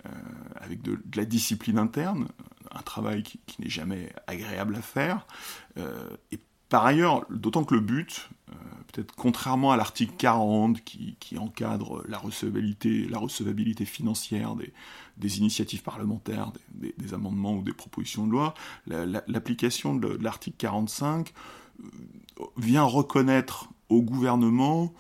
[0.08, 0.10] euh,
[0.56, 2.28] avec de, la discipline interne,
[2.72, 5.28] un travail qui, n'est jamais agréable à faire.
[5.78, 8.32] Euh, et par ailleurs, d'autant que le but,
[8.92, 14.56] peut-être contrairement à l'article 40 qui, encadre la recevabilité, la recevabilité financière
[15.18, 18.56] des, initiatives parlementaires, des, amendements ou des propositions de loi,
[18.88, 21.32] l'application de l'article 45
[22.58, 24.94] vient reconnaître au gouvernement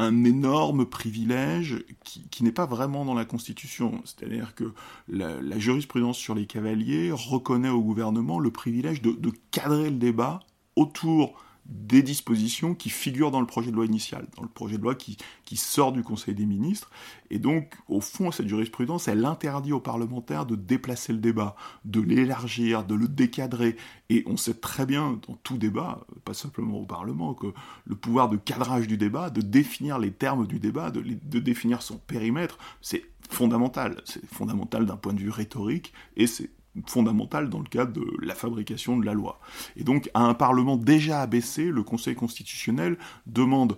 [0.00, 1.84] un énorme privilège
[2.30, 4.00] qui, n'est pas vraiment dans la Constitution.
[4.04, 4.72] C'est-à-dire que
[5.08, 10.40] la, jurisprudence sur les cavaliers reconnaît au gouvernement le privilège de, cadrer le débat
[10.74, 11.34] autour
[11.70, 14.96] des dispositions qui figurent dans le projet de loi initial, dans le projet de loi
[14.96, 15.16] qui,
[15.56, 16.90] sort du Conseil des ministres.
[17.30, 21.54] Et donc, au fond, cette jurisprudence, elle interdit aux parlementaires de déplacer le débat,
[21.84, 23.76] de l'élargir, de le décadrer.
[24.08, 27.52] Et on sait très bien, dans tout débat, pas simplement au Parlement, que
[27.84, 31.82] le pouvoir de cadrage du débat, de définir les termes du débat, de, de définir
[31.82, 34.00] son périmètre, c'est fondamental.
[34.04, 36.50] C'est fondamental d'un point de vue rhétorique, et c'est
[36.86, 39.40] fondamentale dans le cadre de la fabrication de la loi.
[39.76, 43.76] Et donc, à un Parlement déjà abaissé, le Conseil constitutionnel demande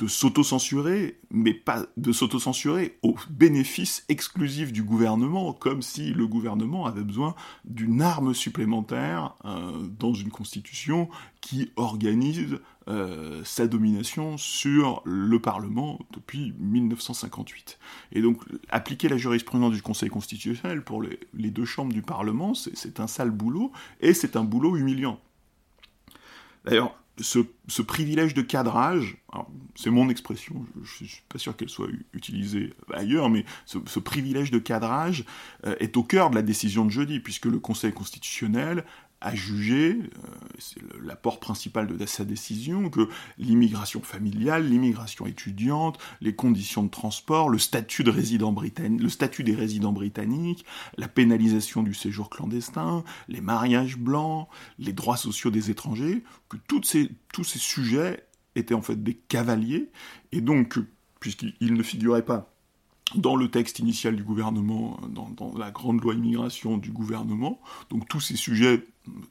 [0.00, 6.86] de s'autocensurer, mais pas de s'autocensurer au bénéfice exclusif du gouvernement, comme si le gouvernement
[6.86, 7.34] avait besoin
[7.66, 11.10] d'une arme supplémentaire euh, dans une constitution
[11.42, 12.58] qui organise
[12.90, 17.78] euh, sa domination sur le Parlement depuis 1958.
[18.10, 22.98] Et donc, appliquer la jurisprudence du Conseil constitutionnel pour les, deux chambres du Parlement, c'est
[22.98, 25.20] un sale boulot, et c'est un boulot humiliant.
[26.64, 29.18] D'ailleurs, ce, privilège de cadrage,
[29.76, 34.50] c'est mon expression, je ne suis pas sûr qu'elle soit utilisée ailleurs, mais ce, privilège
[34.50, 35.24] de cadrage
[35.64, 38.84] euh, est au cœur de la décision de jeudi, puisque le Conseil constitutionnel
[39.20, 40.08] a jugé, euh,
[40.58, 47.50] c'est l'apport principal de sa décision, que l'immigration familiale, l'immigration étudiante, les conditions de transport,
[47.50, 50.64] le statut, de résident le statut des résidents britanniques,
[50.96, 56.86] la pénalisation du séjour clandestin, les mariages blancs, les droits sociaux des étrangers, que toutes
[56.86, 59.90] ces, tous ces sujets étaient en fait des cavaliers,
[60.32, 60.78] et donc,
[61.20, 62.54] puisqu'ils ne figuraient pas
[63.14, 68.20] dans le texte initial du gouvernement, dans, la grande loi immigration du gouvernement, donc tous
[68.20, 68.84] ces sujets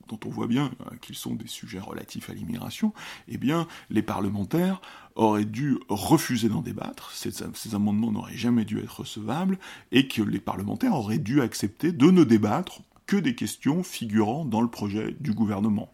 [0.08, 2.94] dont on voit bien euh, qu'ils sont des sujets relatifs à l'immigration,
[3.28, 4.82] eh bien, les parlementaires
[5.16, 9.60] auraient dû refuser d'en débattre, ces, amendements n'auraient jamais dû être recevables,
[9.92, 14.62] et que les parlementaires auraient dû accepter de ne débattre que des questions figurant dans
[14.62, 15.92] le projet du gouvernement.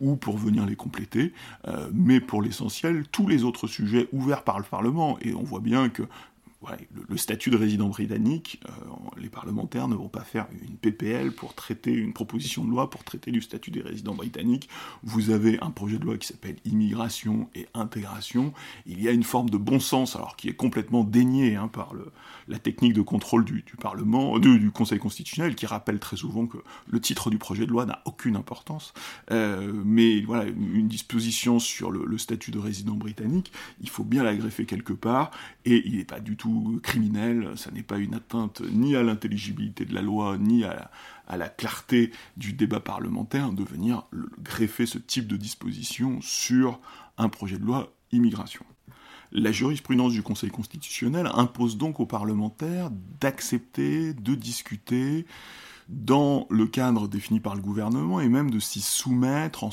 [0.00, 1.32] Ou pour venir les compléter,
[1.66, 5.60] euh, mais pour l'essentiel, tous les autres sujets ouverts par le Parlement, et on voit
[5.60, 6.04] bien que
[7.08, 8.70] le, statut de résident britannique, euh,
[9.16, 13.04] les parlementaires ne vont pas faire une PPL pour traiter une proposition de loi pour
[13.04, 14.68] traiter du statut des résidents britanniques.
[15.04, 18.52] Vous avez un projet de loi qui s'appelle immigration et intégration.
[18.86, 21.92] Il y a une forme de bon sens, alors qui est complètement déniée hein, par
[22.48, 27.00] la technique de contrôle du, Parlement, du Conseil constitutionnel, qui rappelle très souvent que le
[27.00, 28.92] titre du projet de loi n'a aucune importance.
[29.30, 34.34] Euh, mais voilà, une disposition sur le, statut de résident britannique, il faut bien la
[34.34, 35.30] greffer quelque part,
[35.64, 36.47] et il n'est pas du tout
[36.82, 40.90] criminel, ça n'est pas une atteinte ni à l'intelligibilité de la loi, ni à
[41.36, 44.04] la, clarté du débat parlementaire de venir
[44.42, 46.80] greffer ce type de disposition sur
[47.16, 48.64] un projet de loi immigration.
[49.30, 55.26] La jurisprudence du Conseil constitutionnel impose donc aux parlementaires d'accepter, de discuter,
[55.88, 59.70] dans le cadre défini par le gouvernement et même de s'y soumettre en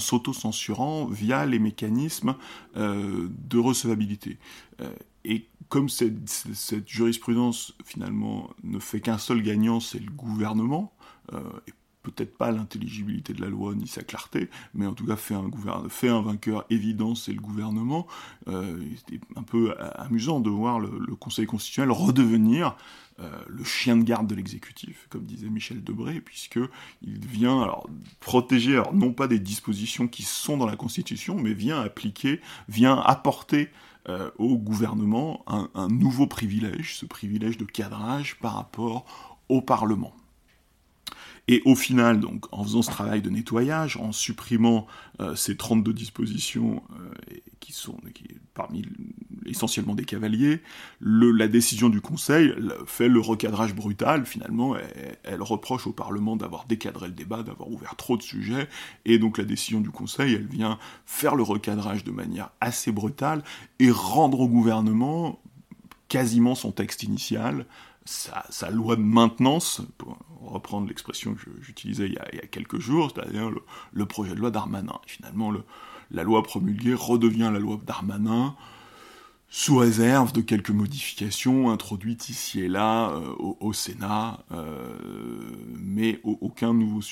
[0.00, 2.34] s'auto-censurant via les mécanismes
[2.76, 4.38] euh, de recevabilité.
[4.80, 4.90] Euh,
[5.24, 10.92] et comme cette, jurisprudence finalement ne fait qu'un seul gagnant, c'est le gouvernement,
[11.32, 15.16] euh, et peut-être pas l'intelligibilité de la loi ni sa clarté, mais en tout cas
[15.16, 15.48] fait un,
[15.88, 18.06] fait un vainqueur évident, c'est le gouvernement.
[18.48, 22.76] Euh, C'était un peu amusant de voir le, Conseil constitutionnel redevenir
[23.20, 27.88] euh, le chien de garde de l'exécutif, comme disait Michel Debré, puisqu'il vient alors,
[28.20, 33.70] protéger, non pas des dispositions qui sont dans la Constitution, mais vient appliquer, vient apporter
[34.08, 39.04] euh, au gouvernement un, nouveau privilège, ce privilège de cadrage par rapport
[39.48, 40.12] au Parlement.
[41.48, 44.86] Et au final, donc, en faisant ce travail de nettoyage, en supprimant
[45.20, 47.96] euh, ces 32 dispositions euh, qui sont
[48.54, 48.84] parmi
[49.46, 50.60] essentiellement des cavaliers,
[51.00, 52.54] la décision du Conseil
[52.86, 54.76] fait le recadrage brutal, finalement,
[55.24, 58.68] elle, reproche au Parlement d'avoir décadré le débat, d'avoir ouvert trop de sujets,
[59.04, 63.42] et donc la décision du Conseil, elle vient faire le recadrage de manière assez brutale
[63.80, 65.40] et rendre au gouvernement
[66.08, 67.64] quasiment son texte initial,
[68.04, 69.80] sa, loi de maintenance,
[70.52, 73.50] reprendre l'expression que j'utilisais il, y a quelques jours, c'est-à-dire
[73.92, 75.00] le, projet de loi Darmanin.
[75.06, 75.52] finalement,
[76.10, 78.54] la loi promulguée redevient la loi Darmanin,
[79.48, 84.96] sous réserve de quelques modifications introduites ici et là euh, au, Sénat, euh,
[85.78, 87.02] mais aucun nouveau,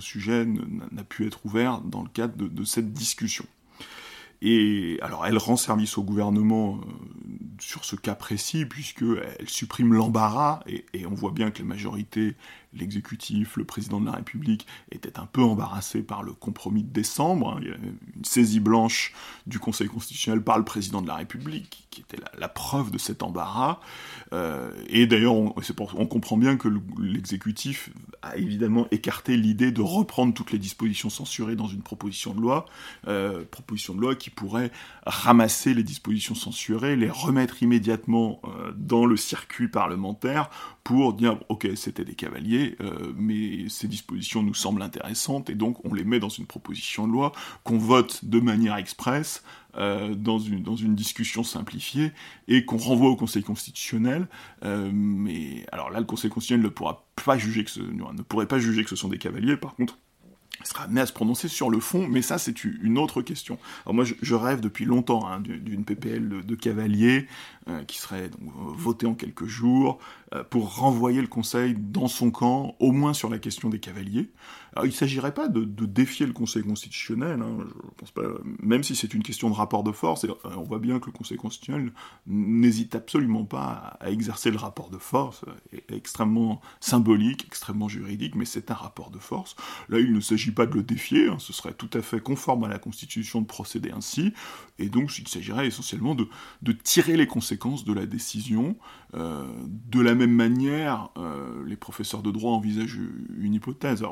[0.00, 3.44] sujet n'a pu être ouvert dans le cadre de cette discussion.
[4.42, 6.90] Et alors elle rend service au gouvernement euh,
[7.58, 12.34] sur ce cas précis, puisqu'elle supprime l'embarras, et, on voit bien que les majorités,
[12.78, 17.58] l'exécutif, le président de la République était un peu embarrassé par le compromis de décembre.
[17.58, 17.60] Hein.
[18.16, 19.12] Une saisie blanche
[19.46, 23.22] du Conseil constitutionnel par le président de la République, qui était la, preuve de cet
[23.22, 23.80] embarras.
[24.32, 27.90] Euh, et d'ailleurs, on, on, comprend bien que l'exécutif
[28.22, 32.66] a évidemment écarté l'idée de reprendre toutes les dispositions censurées dans une proposition de loi,
[33.06, 34.70] euh, proposition de loi qui pourrait
[35.04, 40.50] ramasser les dispositions censurées, les remettre immédiatement euh, dans le circuit parlementaire
[40.84, 45.84] pour dire ok c'était des cavaliers, euh, mais ces dispositions nous semblent intéressantes et donc
[45.84, 47.32] on les met dans une proposition de loi
[47.64, 49.42] qu'on vote de manière expresse
[49.76, 52.12] euh, dans, une, discussion simplifiée
[52.48, 54.28] et qu'on renvoie au Conseil constitutionnel.
[54.62, 58.58] mais alors là le Conseil constitutionnel ne pourra pas juger que ce, ne pourrait pas
[58.58, 59.56] juger que ce sont des cavaliers.
[59.56, 59.98] Par contre
[60.66, 63.58] sera amené à se prononcer sur le fond, mais ça c'est une autre question.
[63.84, 67.26] Alors moi je, rêve depuis longtemps hein, d'une PPL de, cavalier
[67.68, 68.28] euh, qui serait euh,
[68.76, 69.98] votée en quelques jours
[70.34, 74.30] euh, pour renvoyer le Conseil dans son camp, au moins sur la question des cavaliers.
[74.82, 78.22] Il ne s'agirait pas de, défier le Conseil constitutionnel, hein, pense pas,
[78.60, 81.38] même si c'est une question de rapport de force, on voit bien que le Conseil
[81.38, 81.92] constitutionnel
[82.26, 85.44] n'hésite absolument pas à, exercer le rapport de force,
[85.88, 89.56] extrêmement symbolique, extrêmement juridique, mais c'est un rapport de force.
[89.88, 92.64] Là, il ne s'agit pas de le défier, hein, ce serait tout à fait conforme
[92.64, 94.32] à la Constitution de procéder ainsi,
[94.78, 96.26] et donc il s'agirait essentiellement de,
[96.72, 98.76] tirer les conséquences de la décision.
[99.14, 103.00] Euh, de la même manière, euh, les professeurs de droit envisagent
[103.38, 104.02] une hypothèse,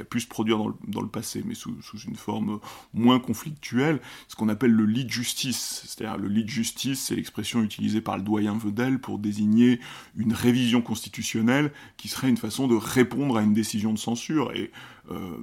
[0.00, 1.74] a pu se produire dans le, passé, mais sous,
[2.06, 2.60] une forme
[2.92, 5.84] moins conflictuelle, ce qu'on appelle le lit de justice.
[5.86, 9.80] C'est-à-dire le lit de justice, c'est l'expression utilisée par le doyen Vedel pour désigner
[10.16, 14.52] une révision constitutionnelle qui serait une façon de répondre à une décision de censure.
[15.10, 15.36] Euh,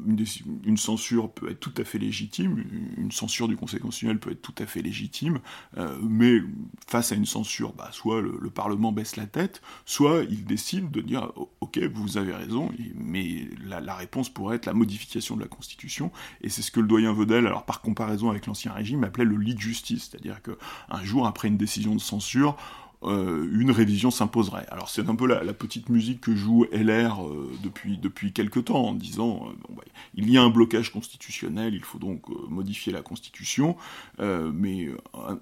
[0.65, 2.63] une, censure peut être tout à fait légitime,
[2.97, 5.39] une censure du Conseil constitutionnel peut être tout à fait légitime,
[5.77, 6.39] euh, mais
[6.87, 10.99] face à une censure, bah, soit le, Parlement baisse la tête, soit il décide de
[10.99, 16.11] dire ok, vous avez raison, mais la, réponse pourrait être la modification de la Constitution,
[16.41, 19.37] et c'est ce que le doyen Vedel, alors par comparaison avec l'Ancien Régime, appelait le
[19.37, 22.57] lit de justice, c'est-à-dire qu'un jour après une décision de censure,
[23.03, 24.67] euh, une révision s'imposerait.
[24.69, 28.89] Alors c'est un peu la, petite musique que joue LR euh, depuis, depuis quelque temps,
[28.89, 29.83] en disant euh, bah,
[30.13, 33.75] il y a un blocage constitutionnel, il faut donc modifier la Constitution,
[34.19, 34.89] mais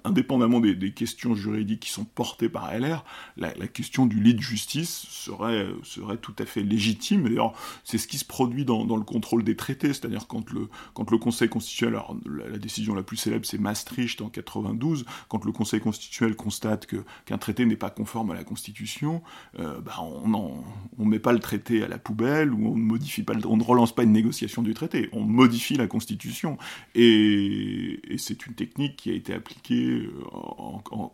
[0.04, 3.04] indépendamment des, questions juridiques qui sont portées par LR,
[3.36, 7.24] la, question du lit de justice serait, serait tout à fait légitime.
[7.24, 7.52] D'ailleurs,
[7.84, 11.18] c'est ce qui se produit dans, le contrôle des traités, c'est-à-dire quand le, quand le
[11.18, 15.80] Conseil constitutionnel, alors la, décision la plus célèbre c'est Maastricht en 92, quand le Conseil
[15.80, 19.22] constitutionnel constate qu'un traité traité n'est pas conforme à la Constitution,
[19.58, 20.62] euh, bah, on
[20.98, 23.62] ne met pas le traité à la poubelle ou on ne modifie pas, on ne
[23.64, 26.58] relance pas une négociation du traité, on modifie la Constitution.
[26.94, 30.22] Et, c'est une technique qui a été appliquée euh,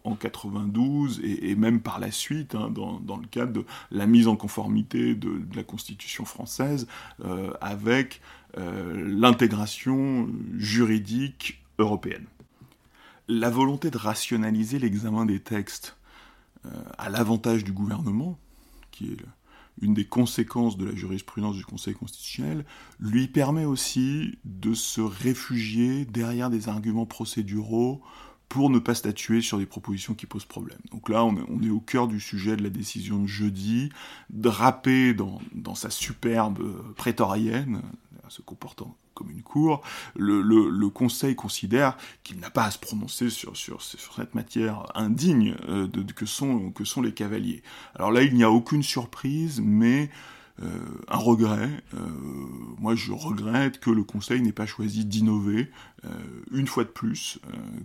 [0.04, 4.36] en, 92 et, même par la suite hein, dans, le cadre de la mise en
[4.36, 6.86] conformité de, la Constitution française
[7.24, 8.20] euh, avec
[8.56, 12.24] l'intégration juridique européenne
[13.28, 15.96] la volonté de rationaliser l'examen des textes
[16.98, 18.38] à l'avantage du gouvernement,
[18.90, 19.16] qui est
[19.82, 22.64] une des conséquences de la jurisprudence du Conseil constitutionnel,
[22.98, 28.00] lui permet aussi de se réfugier derrière des arguments procéduraux
[28.48, 30.78] pour ne pas statuer sur des propositions qui posent problème.
[30.92, 33.90] Donc là, on est, au cœur du sujet de la décision de jeudi,
[34.30, 37.82] drapé dans, dans sa superbe prétorienne,
[38.28, 39.80] se comportant comme une cour,
[40.14, 46.26] le, Conseil considère qu'il n'a pas à se prononcer sur, cette matière indigne euh, que,
[46.26, 47.62] sont, les cavaliers.
[47.94, 50.10] Alors là, il n'y a aucune surprise, mais
[51.08, 51.68] un regret.
[51.94, 51.98] Euh,
[52.78, 55.70] moi, je regrette que le Conseil n'ait pas choisi d'innover
[56.04, 56.08] euh,
[56.50, 57.38] une fois de plus,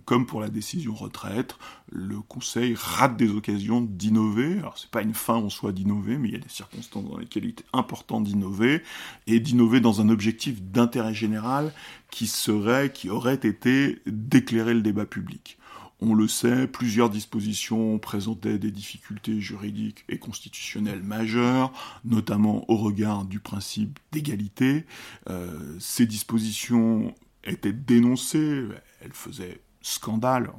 [0.04, 1.56] comme pour la décision retraite.
[1.90, 4.58] Le Conseil rate des occasions d'innover.
[4.58, 7.18] Alors, c'est pas une fin en soi d'innover, mais il y a des circonstances dans
[7.18, 8.82] lesquelles il est important d'innover
[9.26, 11.72] et d'innover dans un objectif d'intérêt général
[12.10, 15.58] qui serait, qui aurait été d'éclairer le débat public.
[16.04, 21.72] On le sait, plusieurs dispositions présentaient des difficultés juridiques et constitutionnelles majeures,
[22.04, 24.84] notamment au regard du principe d'égalité.
[25.30, 28.66] Euh, ces dispositions étaient dénoncées,
[29.00, 30.50] elles faisaient scandale,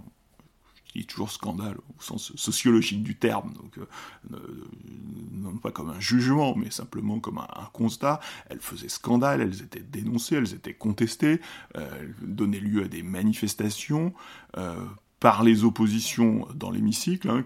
[0.85, 4.37] qui est toujours scandale au sens sociologique du terme, donc euh,
[5.33, 8.21] non pas comme un jugement, mais simplement comme un, constat.
[8.49, 11.41] Elles faisaient scandale, elles étaient dénoncées, elles étaient contestées,
[11.75, 14.13] euh, elles donnaient lieu à des manifestations
[15.23, 17.45] par les oppositions dans l'hémicycle, hein,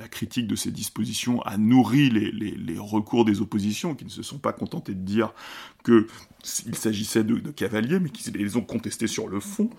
[0.00, 4.38] la critique de ces dispositions a nourri les, recours des oppositions, qui ne se sont
[4.38, 5.32] pas contentés de dire
[5.84, 9.70] qu'il s'agissait de, cavaliers, mais qui les ont contestés sur le fond.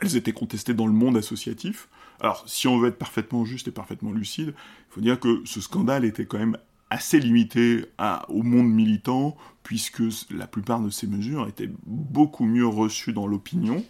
[0.00, 1.90] Elles étaient contestées dans le monde associatif.
[2.20, 5.60] Alors, si on veut être parfaitement juste et parfaitement lucide, il faut dire que ce
[5.60, 6.56] scandale était quand même
[6.88, 7.84] assez limité
[8.28, 13.84] au monde militant, puisque la plupart de ces mesures étaient beaucoup mieux reçues dans l'opinion,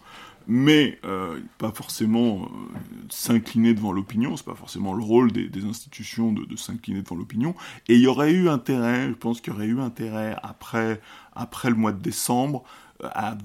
[0.53, 2.47] mais euh, pas forcément euh,
[3.09, 7.55] s'incliner devant l'opinion, c'est pas forcément le rôle des, institutions de, s'incliner devant l'opinion,
[7.87, 10.99] et il y aurait eu intérêt, je pense qu'il y aurait eu intérêt après,
[11.33, 12.65] le mois de décembre,
[13.01, 13.37] à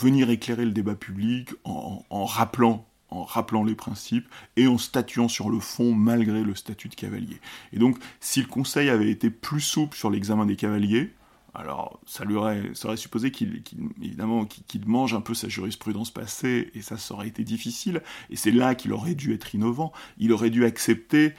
[0.00, 5.50] venir éclairer le débat public en rappelant en rappelant les principes et en statuant sur
[5.50, 7.40] le fond malgré le statut de cavalier.
[7.72, 11.12] Et donc, si le Conseil avait été plus souple sur l'examen des cavaliers,
[11.54, 12.62] alors ça lui aurait,
[12.96, 13.62] supposé qu'il,
[14.86, 18.02] mange un peu sa jurisprudence passée, et ça, ça aurait été difficile.
[18.30, 19.92] Et c'est là qu'il aurait dû être innovant.
[20.18, 21.32] Il aurait dû accepter,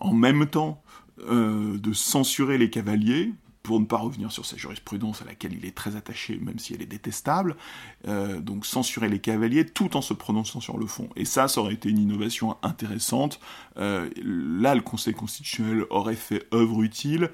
[0.00, 0.82] en même temps,
[1.28, 3.32] euh, de censurer les cavaliers,
[3.68, 6.72] pour ne pas revenir sur sa jurisprudence à laquelle il est très attaché, même si
[6.72, 7.54] elle est détestable,
[8.06, 11.10] euh, donc censurer les cavaliers tout en se prononçant sur le fond.
[11.16, 13.40] Et ça, ça aurait été une innovation intéressante.
[13.76, 17.30] Euh, là, le Conseil constitutionnel aurait fait œuvre utile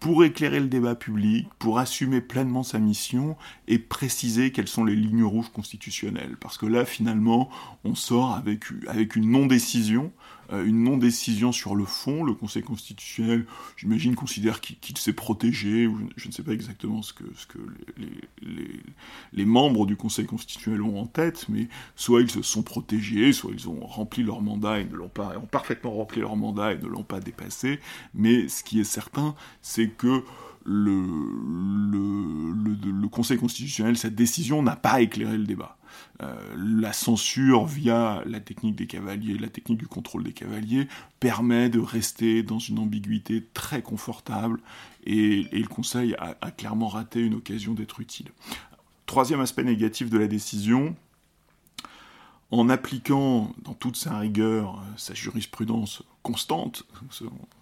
[0.00, 3.36] pour éclairer le débat public, pour assumer pleinement sa mission
[3.68, 6.36] et préciser quelles sont les lignes rouges constitutionnelles.
[6.40, 7.50] Parce que là, finalement,
[7.84, 8.70] on sort avec,
[9.14, 10.10] une non-décision,
[10.52, 12.24] une non-décision sur le fond.
[12.24, 13.46] Le Conseil constitutionnel,
[13.76, 17.24] j'imagine, considère qu'il s'est protégé, je, ne sais pas exactement ce que,
[19.32, 23.52] les, membres du Conseil constitutionnel ont en tête, mais soit ils se sont protégés, soit
[23.52, 26.78] ils ont rempli leur mandat et ne l'ont pas, ont parfaitement rempli leur mandat et
[26.78, 27.80] ne l'ont pas dépassé.
[28.14, 30.24] Mais ce qui est certain, c'est que
[30.64, 31.06] le,
[31.90, 35.76] le, Conseil constitutionnel, cette décision n'a pas éclairé le débat.
[36.22, 40.88] Euh, la censure via la technique des cavaliers, la technique du contrôle des cavaliers,
[41.18, 44.60] permet de rester dans une ambiguïté très confortable
[45.04, 48.28] et, le Conseil a, a, clairement raté une occasion d'être utile.
[49.06, 50.94] Troisième aspect négatif de la décision,
[52.50, 56.84] en appliquant dans toute sa rigueur sa jurisprudence constante,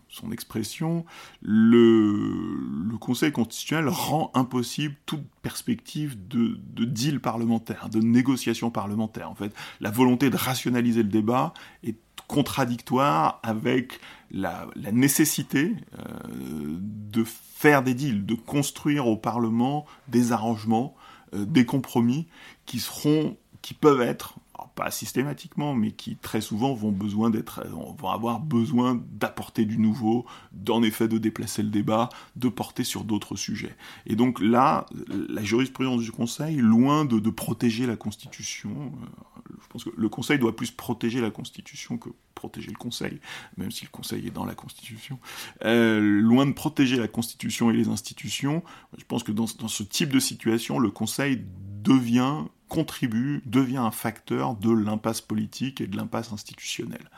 [0.09, 1.04] son expression,
[1.42, 9.30] le, Conseil constitutionnel rend impossible toute perspective de, deal parlementaire, de négociation parlementaire.
[9.30, 11.54] En fait, la volonté de rationaliser le débat
[11.84, 11.96] est
[12.26, 14.00] contradictoire avec
[14.32, 20.94] la, nécessité euh, de faire des deals, de construire au Parlement des arrangements,
[21.34, 22.26] euh, des compromis
[22.66, 24.34] qui seront, qui peuvent être
[24.66, 30.82] pas systématiquement, mais qui très souvent vont, besoin vont avoir besoin d'apporter du nouveau, d'en
[30.82, 33.76] effet de déplacer le débat, de porter sur d'autres sujets.
[34.06, 34.86] Et donc là,
[35.28, 40.38] la jurisprudence du Conseil, loin de, protéger la Constitution, euh, je pense que le Conseil
[40.38, 43.20] doit plus protéger la Constitution que protéger le Conseil,
[43.56, 45.18] même si le Conseil est dans la Constitution.
[45.64, 48.62] Euh, loin de protéger la Constitution et les institutions,
[48.96, 51.44] je pense que dans ce type de situation, le Conseil
[51.82, 57.11] devient contribue, devient un facteur de l'impasse politique et de l'impasse institutionnelle.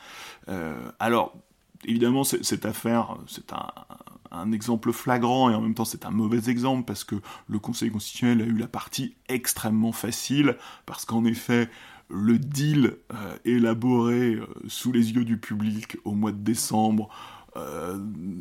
[0.49, 1.35] Euh, alors,
[1.85, 6.85] évidemment, cette affaire, c'est un, exemple flagrant et en même temps c'est un mauvais exemple
[6.85, 7.17] parce que
[7.49, 11.69] le Conseil constitutionnel a eu la partie extrêmement facile parce qu'en effet,
[12.09, 17.09] le deal euh, élaboré euh, sous les yeux du public au mois de décembre
[17.57, 17.99] euh,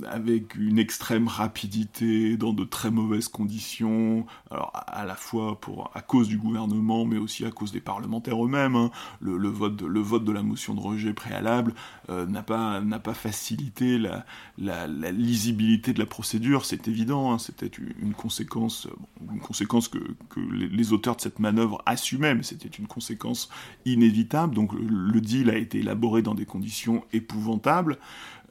[0.07, 6.01] avec une extrême rapidité, dans de très mauvaises conditions, alors à, la fois pour, à
[6.01, 8.76] cause du gouvernement, mais aussi à cause des parlementaires eux-mêmes.
[8.76, 8.91] Hein.
[9.20, 11.74] Le, vote de, le vote de la motion de rejet préalable
[12.10, 14.26] euh, n'a pas, pas facilité la,
[14.60, 17.39] la, lisibilité de la procédure, c'est évident, hein.
[17.39, 18.88] c'était une conséquence,
[19.32, 19.99] une conséquence que,
[20.30, 23.49] que les, auteurs de cette manœuvre assumaient, mais c'était une conséquence
[23.86, 27.97] inévitable, donc le deal a été élaboré dans des conditions épouvantables.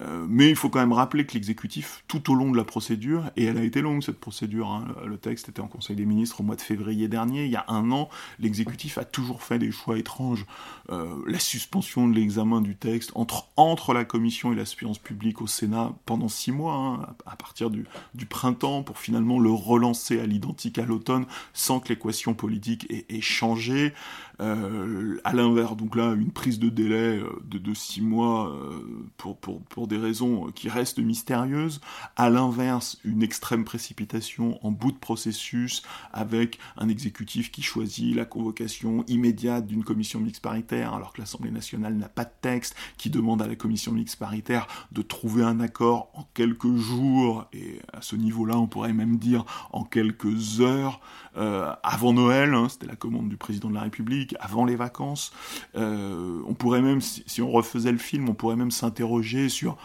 [0.01, 3.31] Euh, mais il faut quand même rappeler que l'exécutif, tout au long de la procédure,
[3.37, 6.41] et elle a été longue cette procédure, hein, le texte était en Conseil des ministres
[6.41, 9.73] au mois de février dernier, il y a un an, l'exécutif a toujours fait des
[9.73, 10.47] choix étranges.
[10.91, 15.47] Euh, la suspension de l'examen du texte entre, la Commission et la surveillance publique au
[15.47, 17.87] Sénat pendant six mois, hein, à partir du,
[18.29, 23.93] printemps, pour finalement le relancer à l'identique à l'automne, sans que l'équation politique ait changé.
[24.41, 28.81] Euh, à l'inverse, donc là, une prise de délai euh, de, de six mois euh,
[29.17, 31.81] pour, pour, pour, des raisons qui restent mystérieuses.
[32.15, 35.83] À l'inverse, une extrême précipitation en bout de processus
[36.13, 41.51] avec un exécutif qui choisit la convocation immédiate d'une commission mixte paritaire alors que l'Assemblée
[41.51, 45.59] nationale n'a pas de texte, qui demande à la commission mixte paritaire de trouver un
[45.59, 51.01] accord en quelques jours et à ce niveau-là, on pourrait même dire en quelques heures
[51.37, 52.55] euh, avant Noël.
[52.55, 55.33] Hein, C'était la commande du président de la République avant les vacances.
[55.77, 59.77] Euh, on pourrait même, si, on refaisait le film, on pourrait même s'interroger sur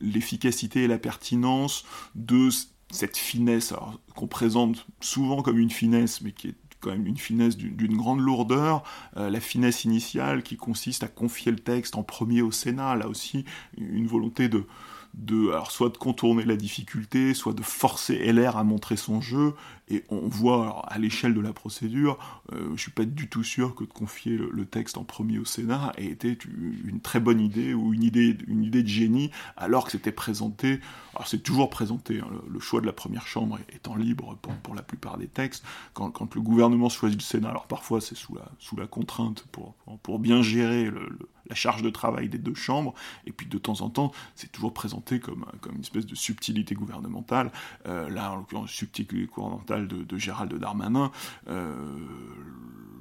[0.00, 1.84] l'efficacité et la pertinence
[2.14, 2.48] de
[2.90, 3.72] cette finesse,
[4.14, 8.20] qu'on présente souvent comme une finesse, mais qui est quand même une finesse d'une grande
[8.20, 8.82] lourdeur,
[9.16, 13.08] euh, la finesse initiale qui consiste à confier le texte en premier au Sénat, là
[13.08, 13.44] aussi
[13.78, 14.66] une volonté de,
[15.50, 19.54] alors soit de contourner la difficulté, soit de forcer LR à montrer son jeu.
[19.92, 22.18] Et on voit à l'échelle de la procédure,
[22.52, 25.44] euh, je suis pas du tout sûr que de confier le, texte en premier au
[25.44, 26.38] Sénat ait été
[26.84, 30.80] une très bonne idée ou une idée, une idée de génie, alors que c'était présenté.
[31.14, 34.82] Alors c'est toujours présenté, hein, le, choix de la première chambre étant libre pour, la
[34.82, 35.62] plupart des textes.
[35.92, 39.74] Quand, le gouvernement choisit le Sénat, alors parfois c'est sous la, sous la contrainte pour,
[40.02, 40.90] pour bien gérer
[41.48, 42.94] la charge de travail des deux chambres,
[43.26, 46.74] et puis de temps en temps, c'est toujours présenté comme, comme une espèce de subtilité
[46.74, 47.52] gouvernementale,
[47.86, 51.10] euh, là en l'occurrence subtilité gouvernementale de, Gérald Darmanin,
[51.48, 51.76] euh,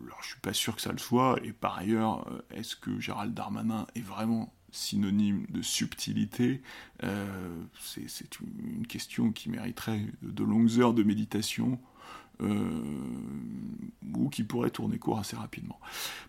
[0.05, 2.99] alors je suis pas sûr que ça le soit, et par ailleurs, euh, est-ce que
[2.99, 6.61] Gérald Darmanin est vraiment synonyme de subtilité,
[7.81, 11.90] c'est une question qui mériterait de longues heures de méditation, euh,
[14.17, 15.79] ou qui pourrait tourner court assez rapidement.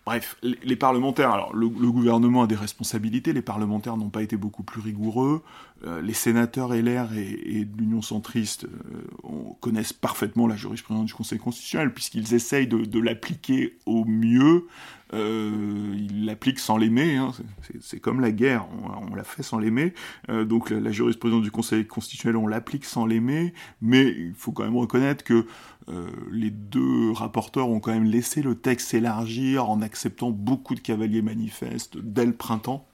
[0.05, 4.63] Bref, les, parlementaires, alors le, gouvernement a des responsabilités, les parlementaires n'ont pas été beaucoup
[4.63, 5.43] plus rigoureux,
[5.85, 11.39] euh, les sénateurs LR et, et l'Union centriste euh, connaissent parfaitement la jurisprudence du Conseil
[11.39, 14.67] constitutionnel, puisqu'ils essayent de, l'appliquer au mieux,
[15.13, 17.33] ils l'appliquent sans l'aimer, hein.
[17.81, 18.65] c'est comme la guerre,
[19.11, 19.93] on, l'a fait sans l'aimer,
[20.27, 24.75] donc la, jurisprudence du Conseil constitutionnel, on l'applique sans l'aimer, mais il faut quand même
[24.75, 25.45] reconnaître que
[25.89, 30.79] euh, les deux rapporteurs ont quand même laissé le texte s'élargir en acceptant beaucoup de
[30.79, 32.85] cavaliers manifestes dès le printemps.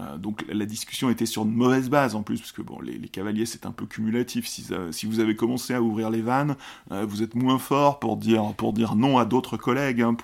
[0.00, 2.98] Euh, donc la discussion était sur une mauvaise base en plus, parce que bon, les,
[3.08, 4.46] cavaliers c'est un peu cumulatif.
[4.46, 6.56] Si, vous avez commencé à ouvrir les vannes,
[6.90, 8.54] euh, vous êtes moins fort pour dire,
[8.96, 10.00] non à d'autres collègues.
[10.00, 10.16] Hein,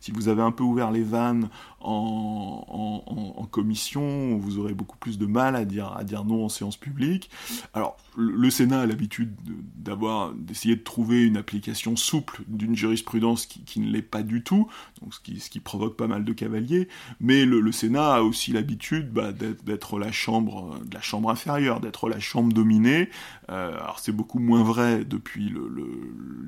[0.00, 1.48] si vous avez un peu ouvert les vannes
[1.86, 6.76] en, commission, vous aurez beaucoup plus de mal à dire, à dire non en séance
[6.76, 7.30] publique.
[7.72, 9.34] Alors le, Sénat a l'habitude
[9.76, 14.68] d'avoir d'essayer de trouver une application souple d'une jurisprudence qui, ne l'est pas du tout,
[15.00, 16.88] donc ce qui, provoque pas mal de cavaliers.
[17.20, 21.80] Mais le, le Sénat a aussi l'habitude bah, d'être la chambre, de la chambre inférieure,
[21.80, 23.08] d'être la chambre dominée.
[23.48, 25.70] Euh, alors c'est beaucoup moins vrai depuis, le,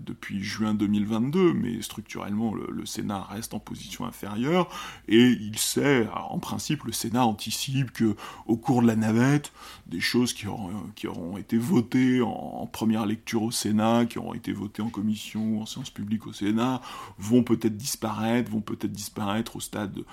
[0.05, 4.69] depuis juin 2022, mais structurellement le, Sénat reste en position inférieure
[5.09, 8.17] et il sait, en principe, le Sénat anticipe que
[8.47, 9.53] au cours de la navette,
[9.87, 14.35] des choses qui auront, qui auront été votées en, première lecture au Sénat, qui auront
[14.35, 16.81] été votées en commission ou en séance publique au Sénat,
[17.19, 20.05] vont peut-être disparaître, vont peut-être disparaître au stade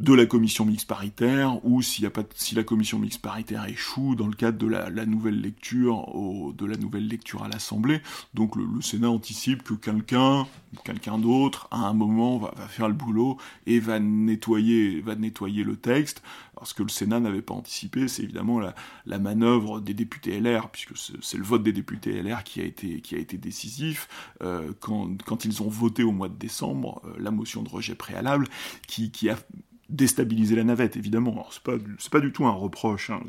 [0.00, 4.26] de la commission mixte paritaire, ou a pas, si la commission mixte paritaire échoue dans
[4.26, 6.06] le cadre de la, nouvelle lecture,
[6.56, 8.00] de la nouvelle lecture à l'Assemblée.
[8.32, 10.46] Donc le, Sénat anticipe que quelqu'un,
[10.84, 13.36] quelqu'un d'autre, à un moment, va, faire le boulot
[13.66, 16.22] et va nettoyer, va nettoyer le texte.
[16.56, 18.74] Alors ce que le Sénat n'avait pas anticipé, c'est évidemment la,
[19.04, 23.02] la, manœuvre des députés LR, puisque c'est le vote des députés LR qui a été,
[23.02, 24.08] qui a été décisif
[24.42, 27.94] euh, quand, quand, ils ont voté au mois de décembre euh, la motion de rejet
[27.94, 28.46] préalable,
[28.86, 29.36] qui, qui a
[29.90, 31.46] déstabiliser la navette, évidemment.
[31.50, 31.76] C'est pas,
[32.10, 33.10] pas du tout un reproche.
[33.10, 33.20] Hein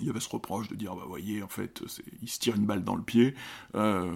[0.00, 1.82] il y avait ce reproche de dire, bah voyez, en fait,
[2.22, 3.34] il se tire une balle dans le pied.
[3.74, 4.12] Euh,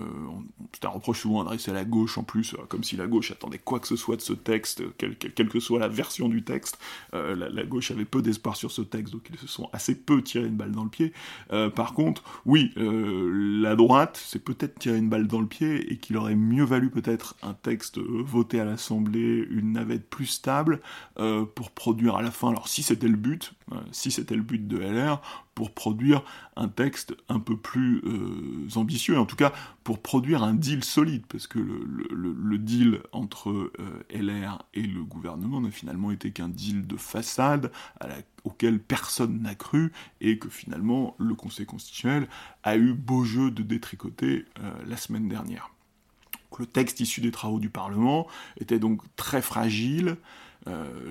[0.72, 3.31] c'est un reproche souvent adressé à la gauche en plus, euh, comme si la gauche
[3.31, 5.16] attendait quoi que ce soit de ce texte, quelle,
[5.49, 6.79] que soit la version du texte.
[7.14, 10.22] Euh, la, gauche avait peu d'espoir sur ce texte, donc ils se sont assez peu
[10.22, 11.12] tiré une balle dans le pied.
[11.74, 16.16] par contre, oui, la droite s'est peut-être tiré une balle dans le pied et qu'il
[16.16, 20.81] aurait mieux valu peut-être un texte voté à l'Assemblée, une navette plus stable,
[21.55, 23.53] pour produire à la fin, alors si c'était le but,
[23.93, 25.20] si c'était le but de LR,
[25.59, 26.23] pour produire
[26.55, 29.53] un texte un peu plus euh, ambitieux, en tout cas
[29.83, 33.73] pour produire un deal solide, parce que le, deal entre euh,
[34.09, 37.73] LR et le gouvernement n'a finalement été qu'un deal de façade
[38.45, 39.91] auquel personne n'a cru,
[40.21, 42.29] et que finalement le Conseil constitutionnel
[42.63, 45.73] a eu beau jeu de détricoter euh, la semaine dernière.
[46.57, 48.29] le texte issu des travaux du Parlement
[48.61, 50.19] était donc très fragile,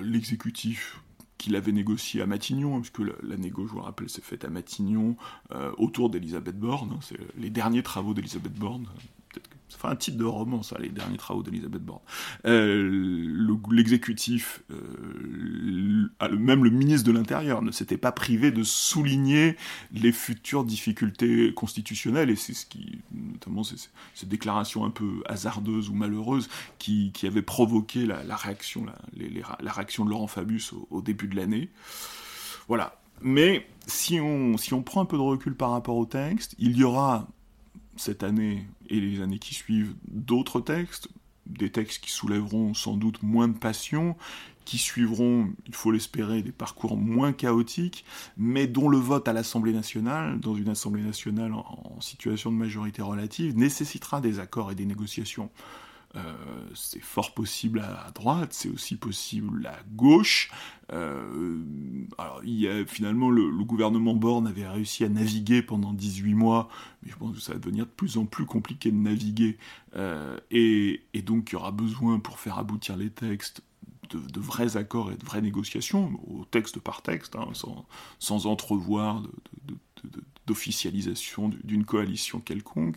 [0.02, 1.02] l'exécutif
[1.38, 4.44] qu'il avait négocié à Matignon, hein, puisque la, la négo, je vous rappelle, s'est faite
[4.44, 5.16] à Matignon,
[5.52, 6.90] euh, autour d'Elisabeth Borne.
[6.94, 8.86] Hein, c'est les derniers travaux d'Elisabeth Borne,
[9.68, 12.00] ça fait un titre de roman, ça, les derniers travaux d'Elisabeth Borne.
[12.46, 19.56] Euh, l'exécutif, euh, même le ministre de l'Intérieur, ne s'était pas privé de souligner
[19.92, 25.94] les futures difficultés constitutionnelles, et c'est ce qui, notamment ces, déclarations un peu hasardeuses ou
[25.94, 26.48] malheureuses,
[26.78, 31.70] qui, qui avaient provoqué la, réaction, la, réaction de Laurent Fabius au, début de l'année.
[32.68, 33.00] Voilà.
[33.20, 37.26] Mais si on prend un peu de recul par rapport au texte, il y aura
[37.98, 41.08] cette année et les années qui suivent d'autres textes,
[41.46, 44.16] des textes qui soulèveront sans doute moins de passion,
[44.64, 48.04] qui suivront, il faut l'espérer, des parcours moins chaotiques,
[48.36, 53.00] mais dont le vote à l'Assemblée nationale, dans une Assemblée nationale en, situation de majorité
[53.00, 55.50] relative, nécessitera des accords et des négociations.
[56.74, 60.50] C'est fort possible à droite, c'est aussi possible à gauche.
[60.90, 66.68] alors, il y a, finalement, le, gouvernement Borne avait réussi à naviguer pendant 18 mois,
[67.02, 69.58] mais je pense que ça va devenir de plus en plus compliqué de naviguer.
[70.50, 73.62] et, et donc, il y aura besoin, pour faire aboutir les textes,
[74.16, 77.48] de, vrais accords et de vraies négociations, au texte par texte, hein,
[78.18, 79.22] sans, entrevoir
[80.48, 82.96] d'officialisation d'une coalition quelconque.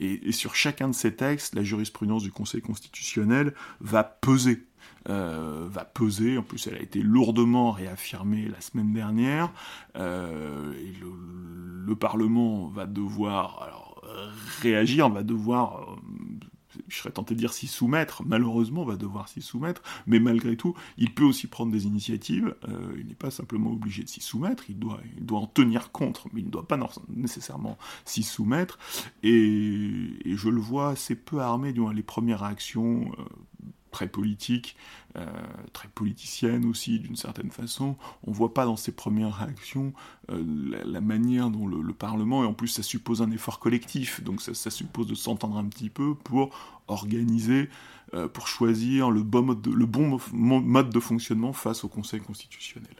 [0.00, 4.64] Et, sur chacun de ces textes, la jurisprudence du Conseil constitutionnel va peser.
[5.10, 9.52] Euh, va peser, en plus elle a été lourdement réaffirmée la semaine dernière,
[9.96, 10.72] euh,
[11.86, 13.94] le, Parlement va devoir
[14.60, 15.96] réagir, va devoir euh,
[16.88, 20.56] je serais tenté de dire s'y soumettre, malheureusement on va devoir s'y soumettre, mais malgré
[20.56, 24.20] tout, il peut aussi prendre des initiatives, euh, il n'est pas simplement obligé de s'y
[24.20, 25.00] soumettre, il doit,
[25.32, 28.78] en tenir compte, mais il ne doit pas nécessairement s'y soumettre,
[29.22, 33.22] et, je le vois assez peu armé, du les premières réactions euh,
[33.94, 34.76] très politique,
[35.16, 35.24] euh,
[35.72, 37.96] très politicienne aussi d'une certaine façon.
[38.26, 39.92] On voit pas dans ses premières réactions
[40.30, 40.42] euh,
[40.84, 44.70] la, manière dont le, Parlement, et en plus ça suppose un effort collectif, donc ça,
[44.70, 46.50] suppose de s'entendre un petit peu pour
[46.88, 47.70] organiser,
[48.14, 49.56] euh, pour choisir le bon,
[50.32, 52.96] mode de, fonctionnement face au Conseil constitutionnel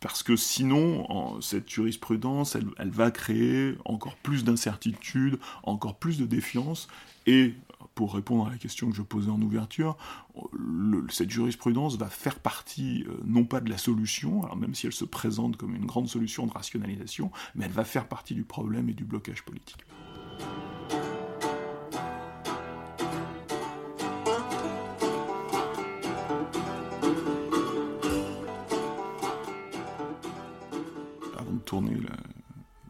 [0.00, 6.26] parce que sinon, cette jurisprudence, elle, elle, va créer encore plus d'incertitude, encore plus de
[6.26, 6.86] défiance,
[7.26, 7.54] et
[7.98, 9.96] pour répondre à la question que je posais en ouverture,
[11.10, 14.92] cette jurisprudence va faire partie, euh, non pas de la solution, alors même si elle
[14.92, 18.88] se présente comme une grande solution de rationalisation, mais elle va faire partie du problème
[18.88, 19.84] et du blocage politique.
[31.36, 31.96] Avant de tourner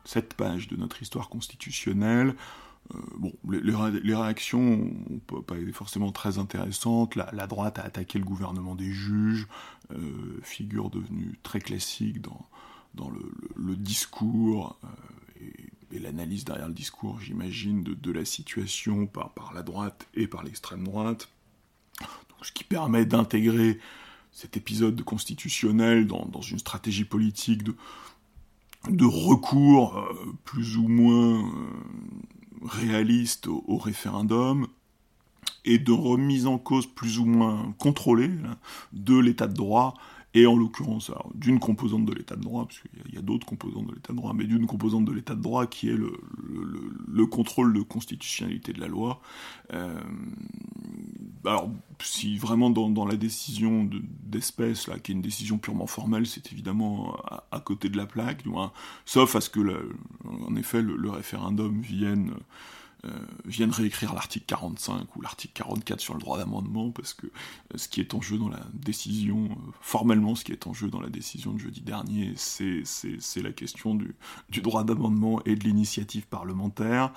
[0.04, 2.34] cette page de notre histoire constitutionnelle,
[3.16, 7.16] bon, les, réactions n'ont pas forcément très intéressantes.
[7.16, 9.46] La, droite a attaqué le gouvernement des juges,
[9.92, 12.46] euh, figure devenue très classique dans,
[12.94, 15.44] dans le, discours euh,
[15.92, 20.42] et, l'analyse derrière le discours, j'imagine, de, la situation par, par la droite et par
[20.42, 21.28] l'extrême droite.
[22.42, 23.78] ce qui permet d'intégrer
[24.32, 27.74] cet épisode constitutionnel dans, dans, une stratégie politique de,
[28.88, 30.06] de recours
[30.44, 31.50] plus ou moins
[32.64, 34.66] réaliste au, référendum
[35.64, 38.30] et de remise en cause plus ou moins contrôlée
[38.92, 39.94] de l'état de droit
[40.34, 43.86] et en l'occurrence d'une composante de l'état de droit, parce qu'il y a, d'autres composantes
[43.86, 46.12] de l'état de droit, mais d'une composante de l'état de droit qui est le,
[47.08, 49.20] le, contrôle de constitutionnalité de la loi.
[49.72, 49.98] Euh,
[51.44, 51.70] alors,
[52.02, 53.88] si vraiment dans, la décision
[54.22, 57.16] d'espèce, qui est une décision purement formelle, c'est évidemment
[57.50, 58.44] à, côté de la plaque,
[59.06, 59.60] sauf à ce que,
[60.46, 62.34] en effet, le, référendum vienne
[63.04, 63.10] euh,
[63.44, 67.30] viennent réécrire l'article 45 ou l'article 44 sur le droit d'amendement, parce que euh,
[67.76, 70.88] ce qui est en jeu dans la décision, euh, formellement ce qui est en jeu
[70.88, 72.82] dans la décision de jeudi dernier, c'est
[73.36, 74.16] la question du,
[74.60, 77.12] droit d'amendement et de l'initiative parlementaire.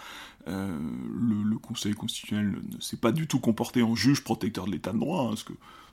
[0.45, 4.99] le, Conseil constitutionnel ne s'est pas du tout comporté en juge protecteur de l'état de
[4.99, 5.35] droit, hein,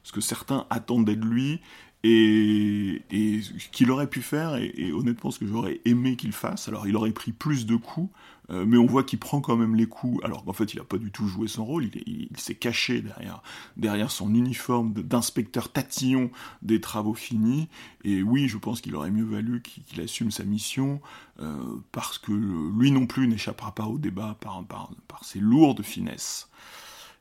[0.03, 1.61] ce que certains attendaient de lui,
[2.05, 6.68] et, et ce qu'il aurait pu faire, et, honnêtement ce que j'aurais aimé qu'il fasse,
[6.68, 8.11] alors il aurait pris plus de coups,
[8.51, 10.84] euh, mais on voit qu'il prend quand même les coups, alors qu'en fait il n'a
[10.84, 13.42] pas du tout joué son rôle, il, s'est caché derrière,
[13.76, 16.30] derrière son uniforme d'inspecteur tatillon
[16.62, 17.68] des travaux finis,
[18.05, 21.01] et oui, je pense qu'il aurait mieux valu qu'il assume sa mission,
[21.40, 21.57] euh,
[21.90, 26.49] parce que lui non plus n'échappera pas au débat par, par, par ses lourdes finesses.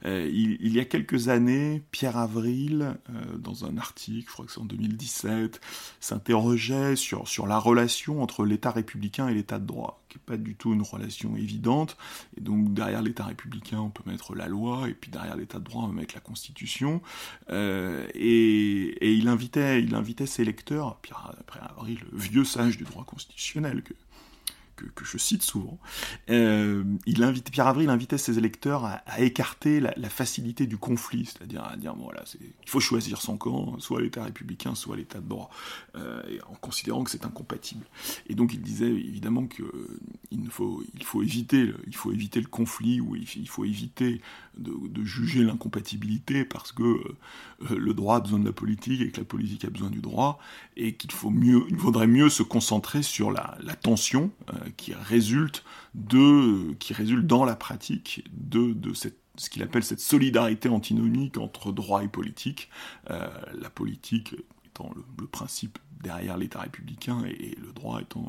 [0.05, 4.51] Euh, il, y a quelques années, Pierre Avril, euh, dans un article, je crois que
[4.51, 5.59] c'est en 2017,
[5.99, 10.37] s'interrogeait sur, sur la relation entre l'État républicain et l'État de droit, qui n'est pas
[10.37, 11.97] du tout une relation évidente.
[12.37, 15.63] Et donc derrière l'État républicain, on peut mettre la loi, et puis derrière l'État de
[15.63, 17.01] droit, on peut mettre la Constitution.
[17.49, 21.33] Euh, et, il, invitait, il invitait ses lecteurs, Pierre,
[21.75, 23.93] Avril, le vieux sage du droit constitutionnel, que,
[24.77, 25.79] que, je cite souvent,
[26.29, 31.63] euh, il invite, Pierre Avril invitait ses électeurs à, écarter la, facilité du conflit, c'est-à-dire
[31.63, 35.49] à dire voilà, il faut choisir son camp, soit l'État républicain, soit l'État de droit,
[35.95, 37.85] euh, en considérant que c'est incompatible.
[38.27, 39.65] Et donc il disait évidemment qu'il
[40.31, 40.81] il faut,
[41.21, 44.21] éviter, le, faut éviter le conflit ou il, faut éviter
[44.57, 49.17] de, juger l'incompatibilité parce que euh, le droit a besoin de la politique et que
[49.17, 50.39] la politique a besoin du droit
[50.75, 54.31] et qu'il faut mieux, il faudrait mieux se concentrer sur la tension
[54.75, 55.63] qui résulte
[55.95, 61.37] de, qui résulte dans la pratique de, de cette ce qu'il appelle cette solidarité antinomique
[61.37, 62.69] entre droit et politique,
[63.09, 68.25] euh, la politique étant le, principe derrière l'État républicain et, le droit étant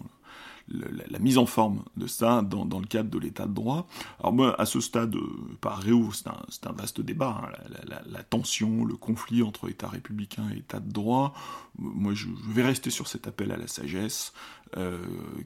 [0.69, 3.87] la, mise en forme de ça dans, le cadre de l'état de droit.
[4.21, 6.29] Alors moi, à ce stade, euh, par Réau, c'est
[6.67, 11.33] un, vaste débat, hein, la, tension, le conflit entre État républicain et État de droit.
[11.79, 14.35] Moi, je, vais rester sur cet appel à la sagesse
[14.77, 14.99] euh,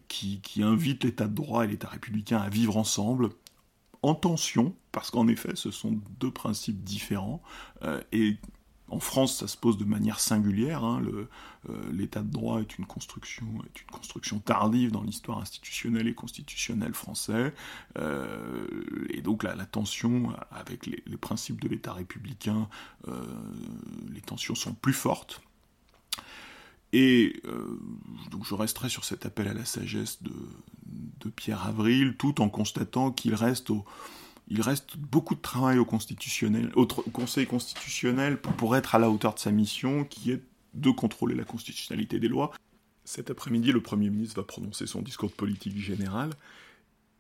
[0.09, 3.31] qui, invite l'État de droit et l'État républicain à vivre ensemble
[4.03, 7.43] en tension, parce qu'en effet, ce sont deux principes différents,
[7.83, 8.37] euh, et
[8.89, 10.85] en France, ça se pose de manière singulière.
[10.85, 11.03] Hein.
[11.71, 13.47] Euh, l'état de droit est une construction,
[14.45, 17.55] tardive dans l'histoire institutionnelle et constitutionnelle français.
[17.97, 18.67] Euh,
[19.09, 22.69] et donc la, tension avec les, principes de l'État républicain,
[24.11, 25.41] les tensions sont plus fortes.
[26.93, 27.43] Et
[28.31, 30.33] donc je resterai sur cet appel à la sagesse de,
[31.37, 33.73] Pierre Avril, tout en constatant qu'il reste
[34.99, 40.33] beaucoup de travail au, Conseil constitutionnel pour, être à la hauteur de sa mission, qui
[40.33, 40.43] est
[40.75, 42.53] de contrôler la constitutionnalité des lois.
[43.05, 46.31] Cet après-midi, le Premier ministre va prononcer son discours de politique générale.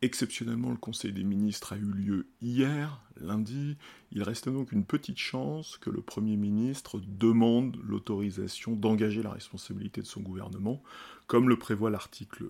[0.05, 3.76] Exceptionnellement, le Conseil des ministres a eu lieu hier, lundi.
[4.11, 10.03] Il reste donc une petite chance que le Premier ministre demande l'autorisation d'engager la responsabilité
[10.03, 10.82] de son gouvernement,
[11.28, 12.46] comme le prévoit l'article,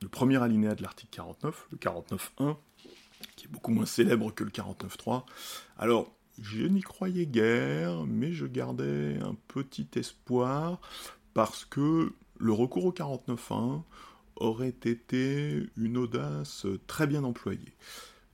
[0.00, 2.56] le premier alinéa de l'article 49, le 49.1,
[3.36, 5.24] qui est beaucoup moins célèbre que le 49.3.
[5.76, 6.10] Alors,
[6.40, 10.80] je n'y croyais guère, mais je gardais un petit espoir,
[11.34, 13.82] parce que le recours au 49.1
[14.38, 17.74] aurait été une audace très bien employée.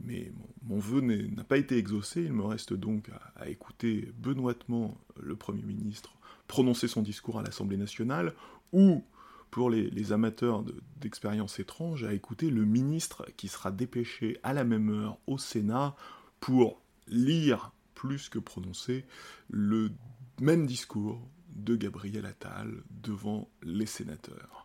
[0.01, 0.33] Mais
[0.63, 5.63] mon, vœu n'a pas été exaucé, il me reste donc à, écouter benoîtement le Premier
[5.63, 6.15] ministre
[6.47, 8.35] prononcer son discours à l'Assemblée nationale,
[8.73, 9.05] ou
[9.51, 10.65] pour les, amateurs
[11.01, 15.95] d'expériences étranges à écouter le ministre qui sera dépêché à la même heure au Sénat
[16.41, 19.05] pour lire plus que prononcer
[19.49, 19.93] le
[20.41, 21.21] même discours
[21.55, 24.64] de Gabriel Attal devant les sénateurs.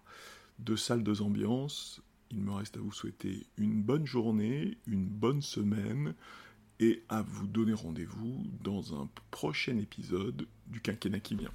[0.59, 2.01] Deux salles, deux ambiances.
[2.31, 6.13] Il me reste à vous souhaiter une bonne journée, une bonne semaine
[6.79, 11.51] et à vous donner rendez-vous dans un prochain épisode du quinquennat qui vient.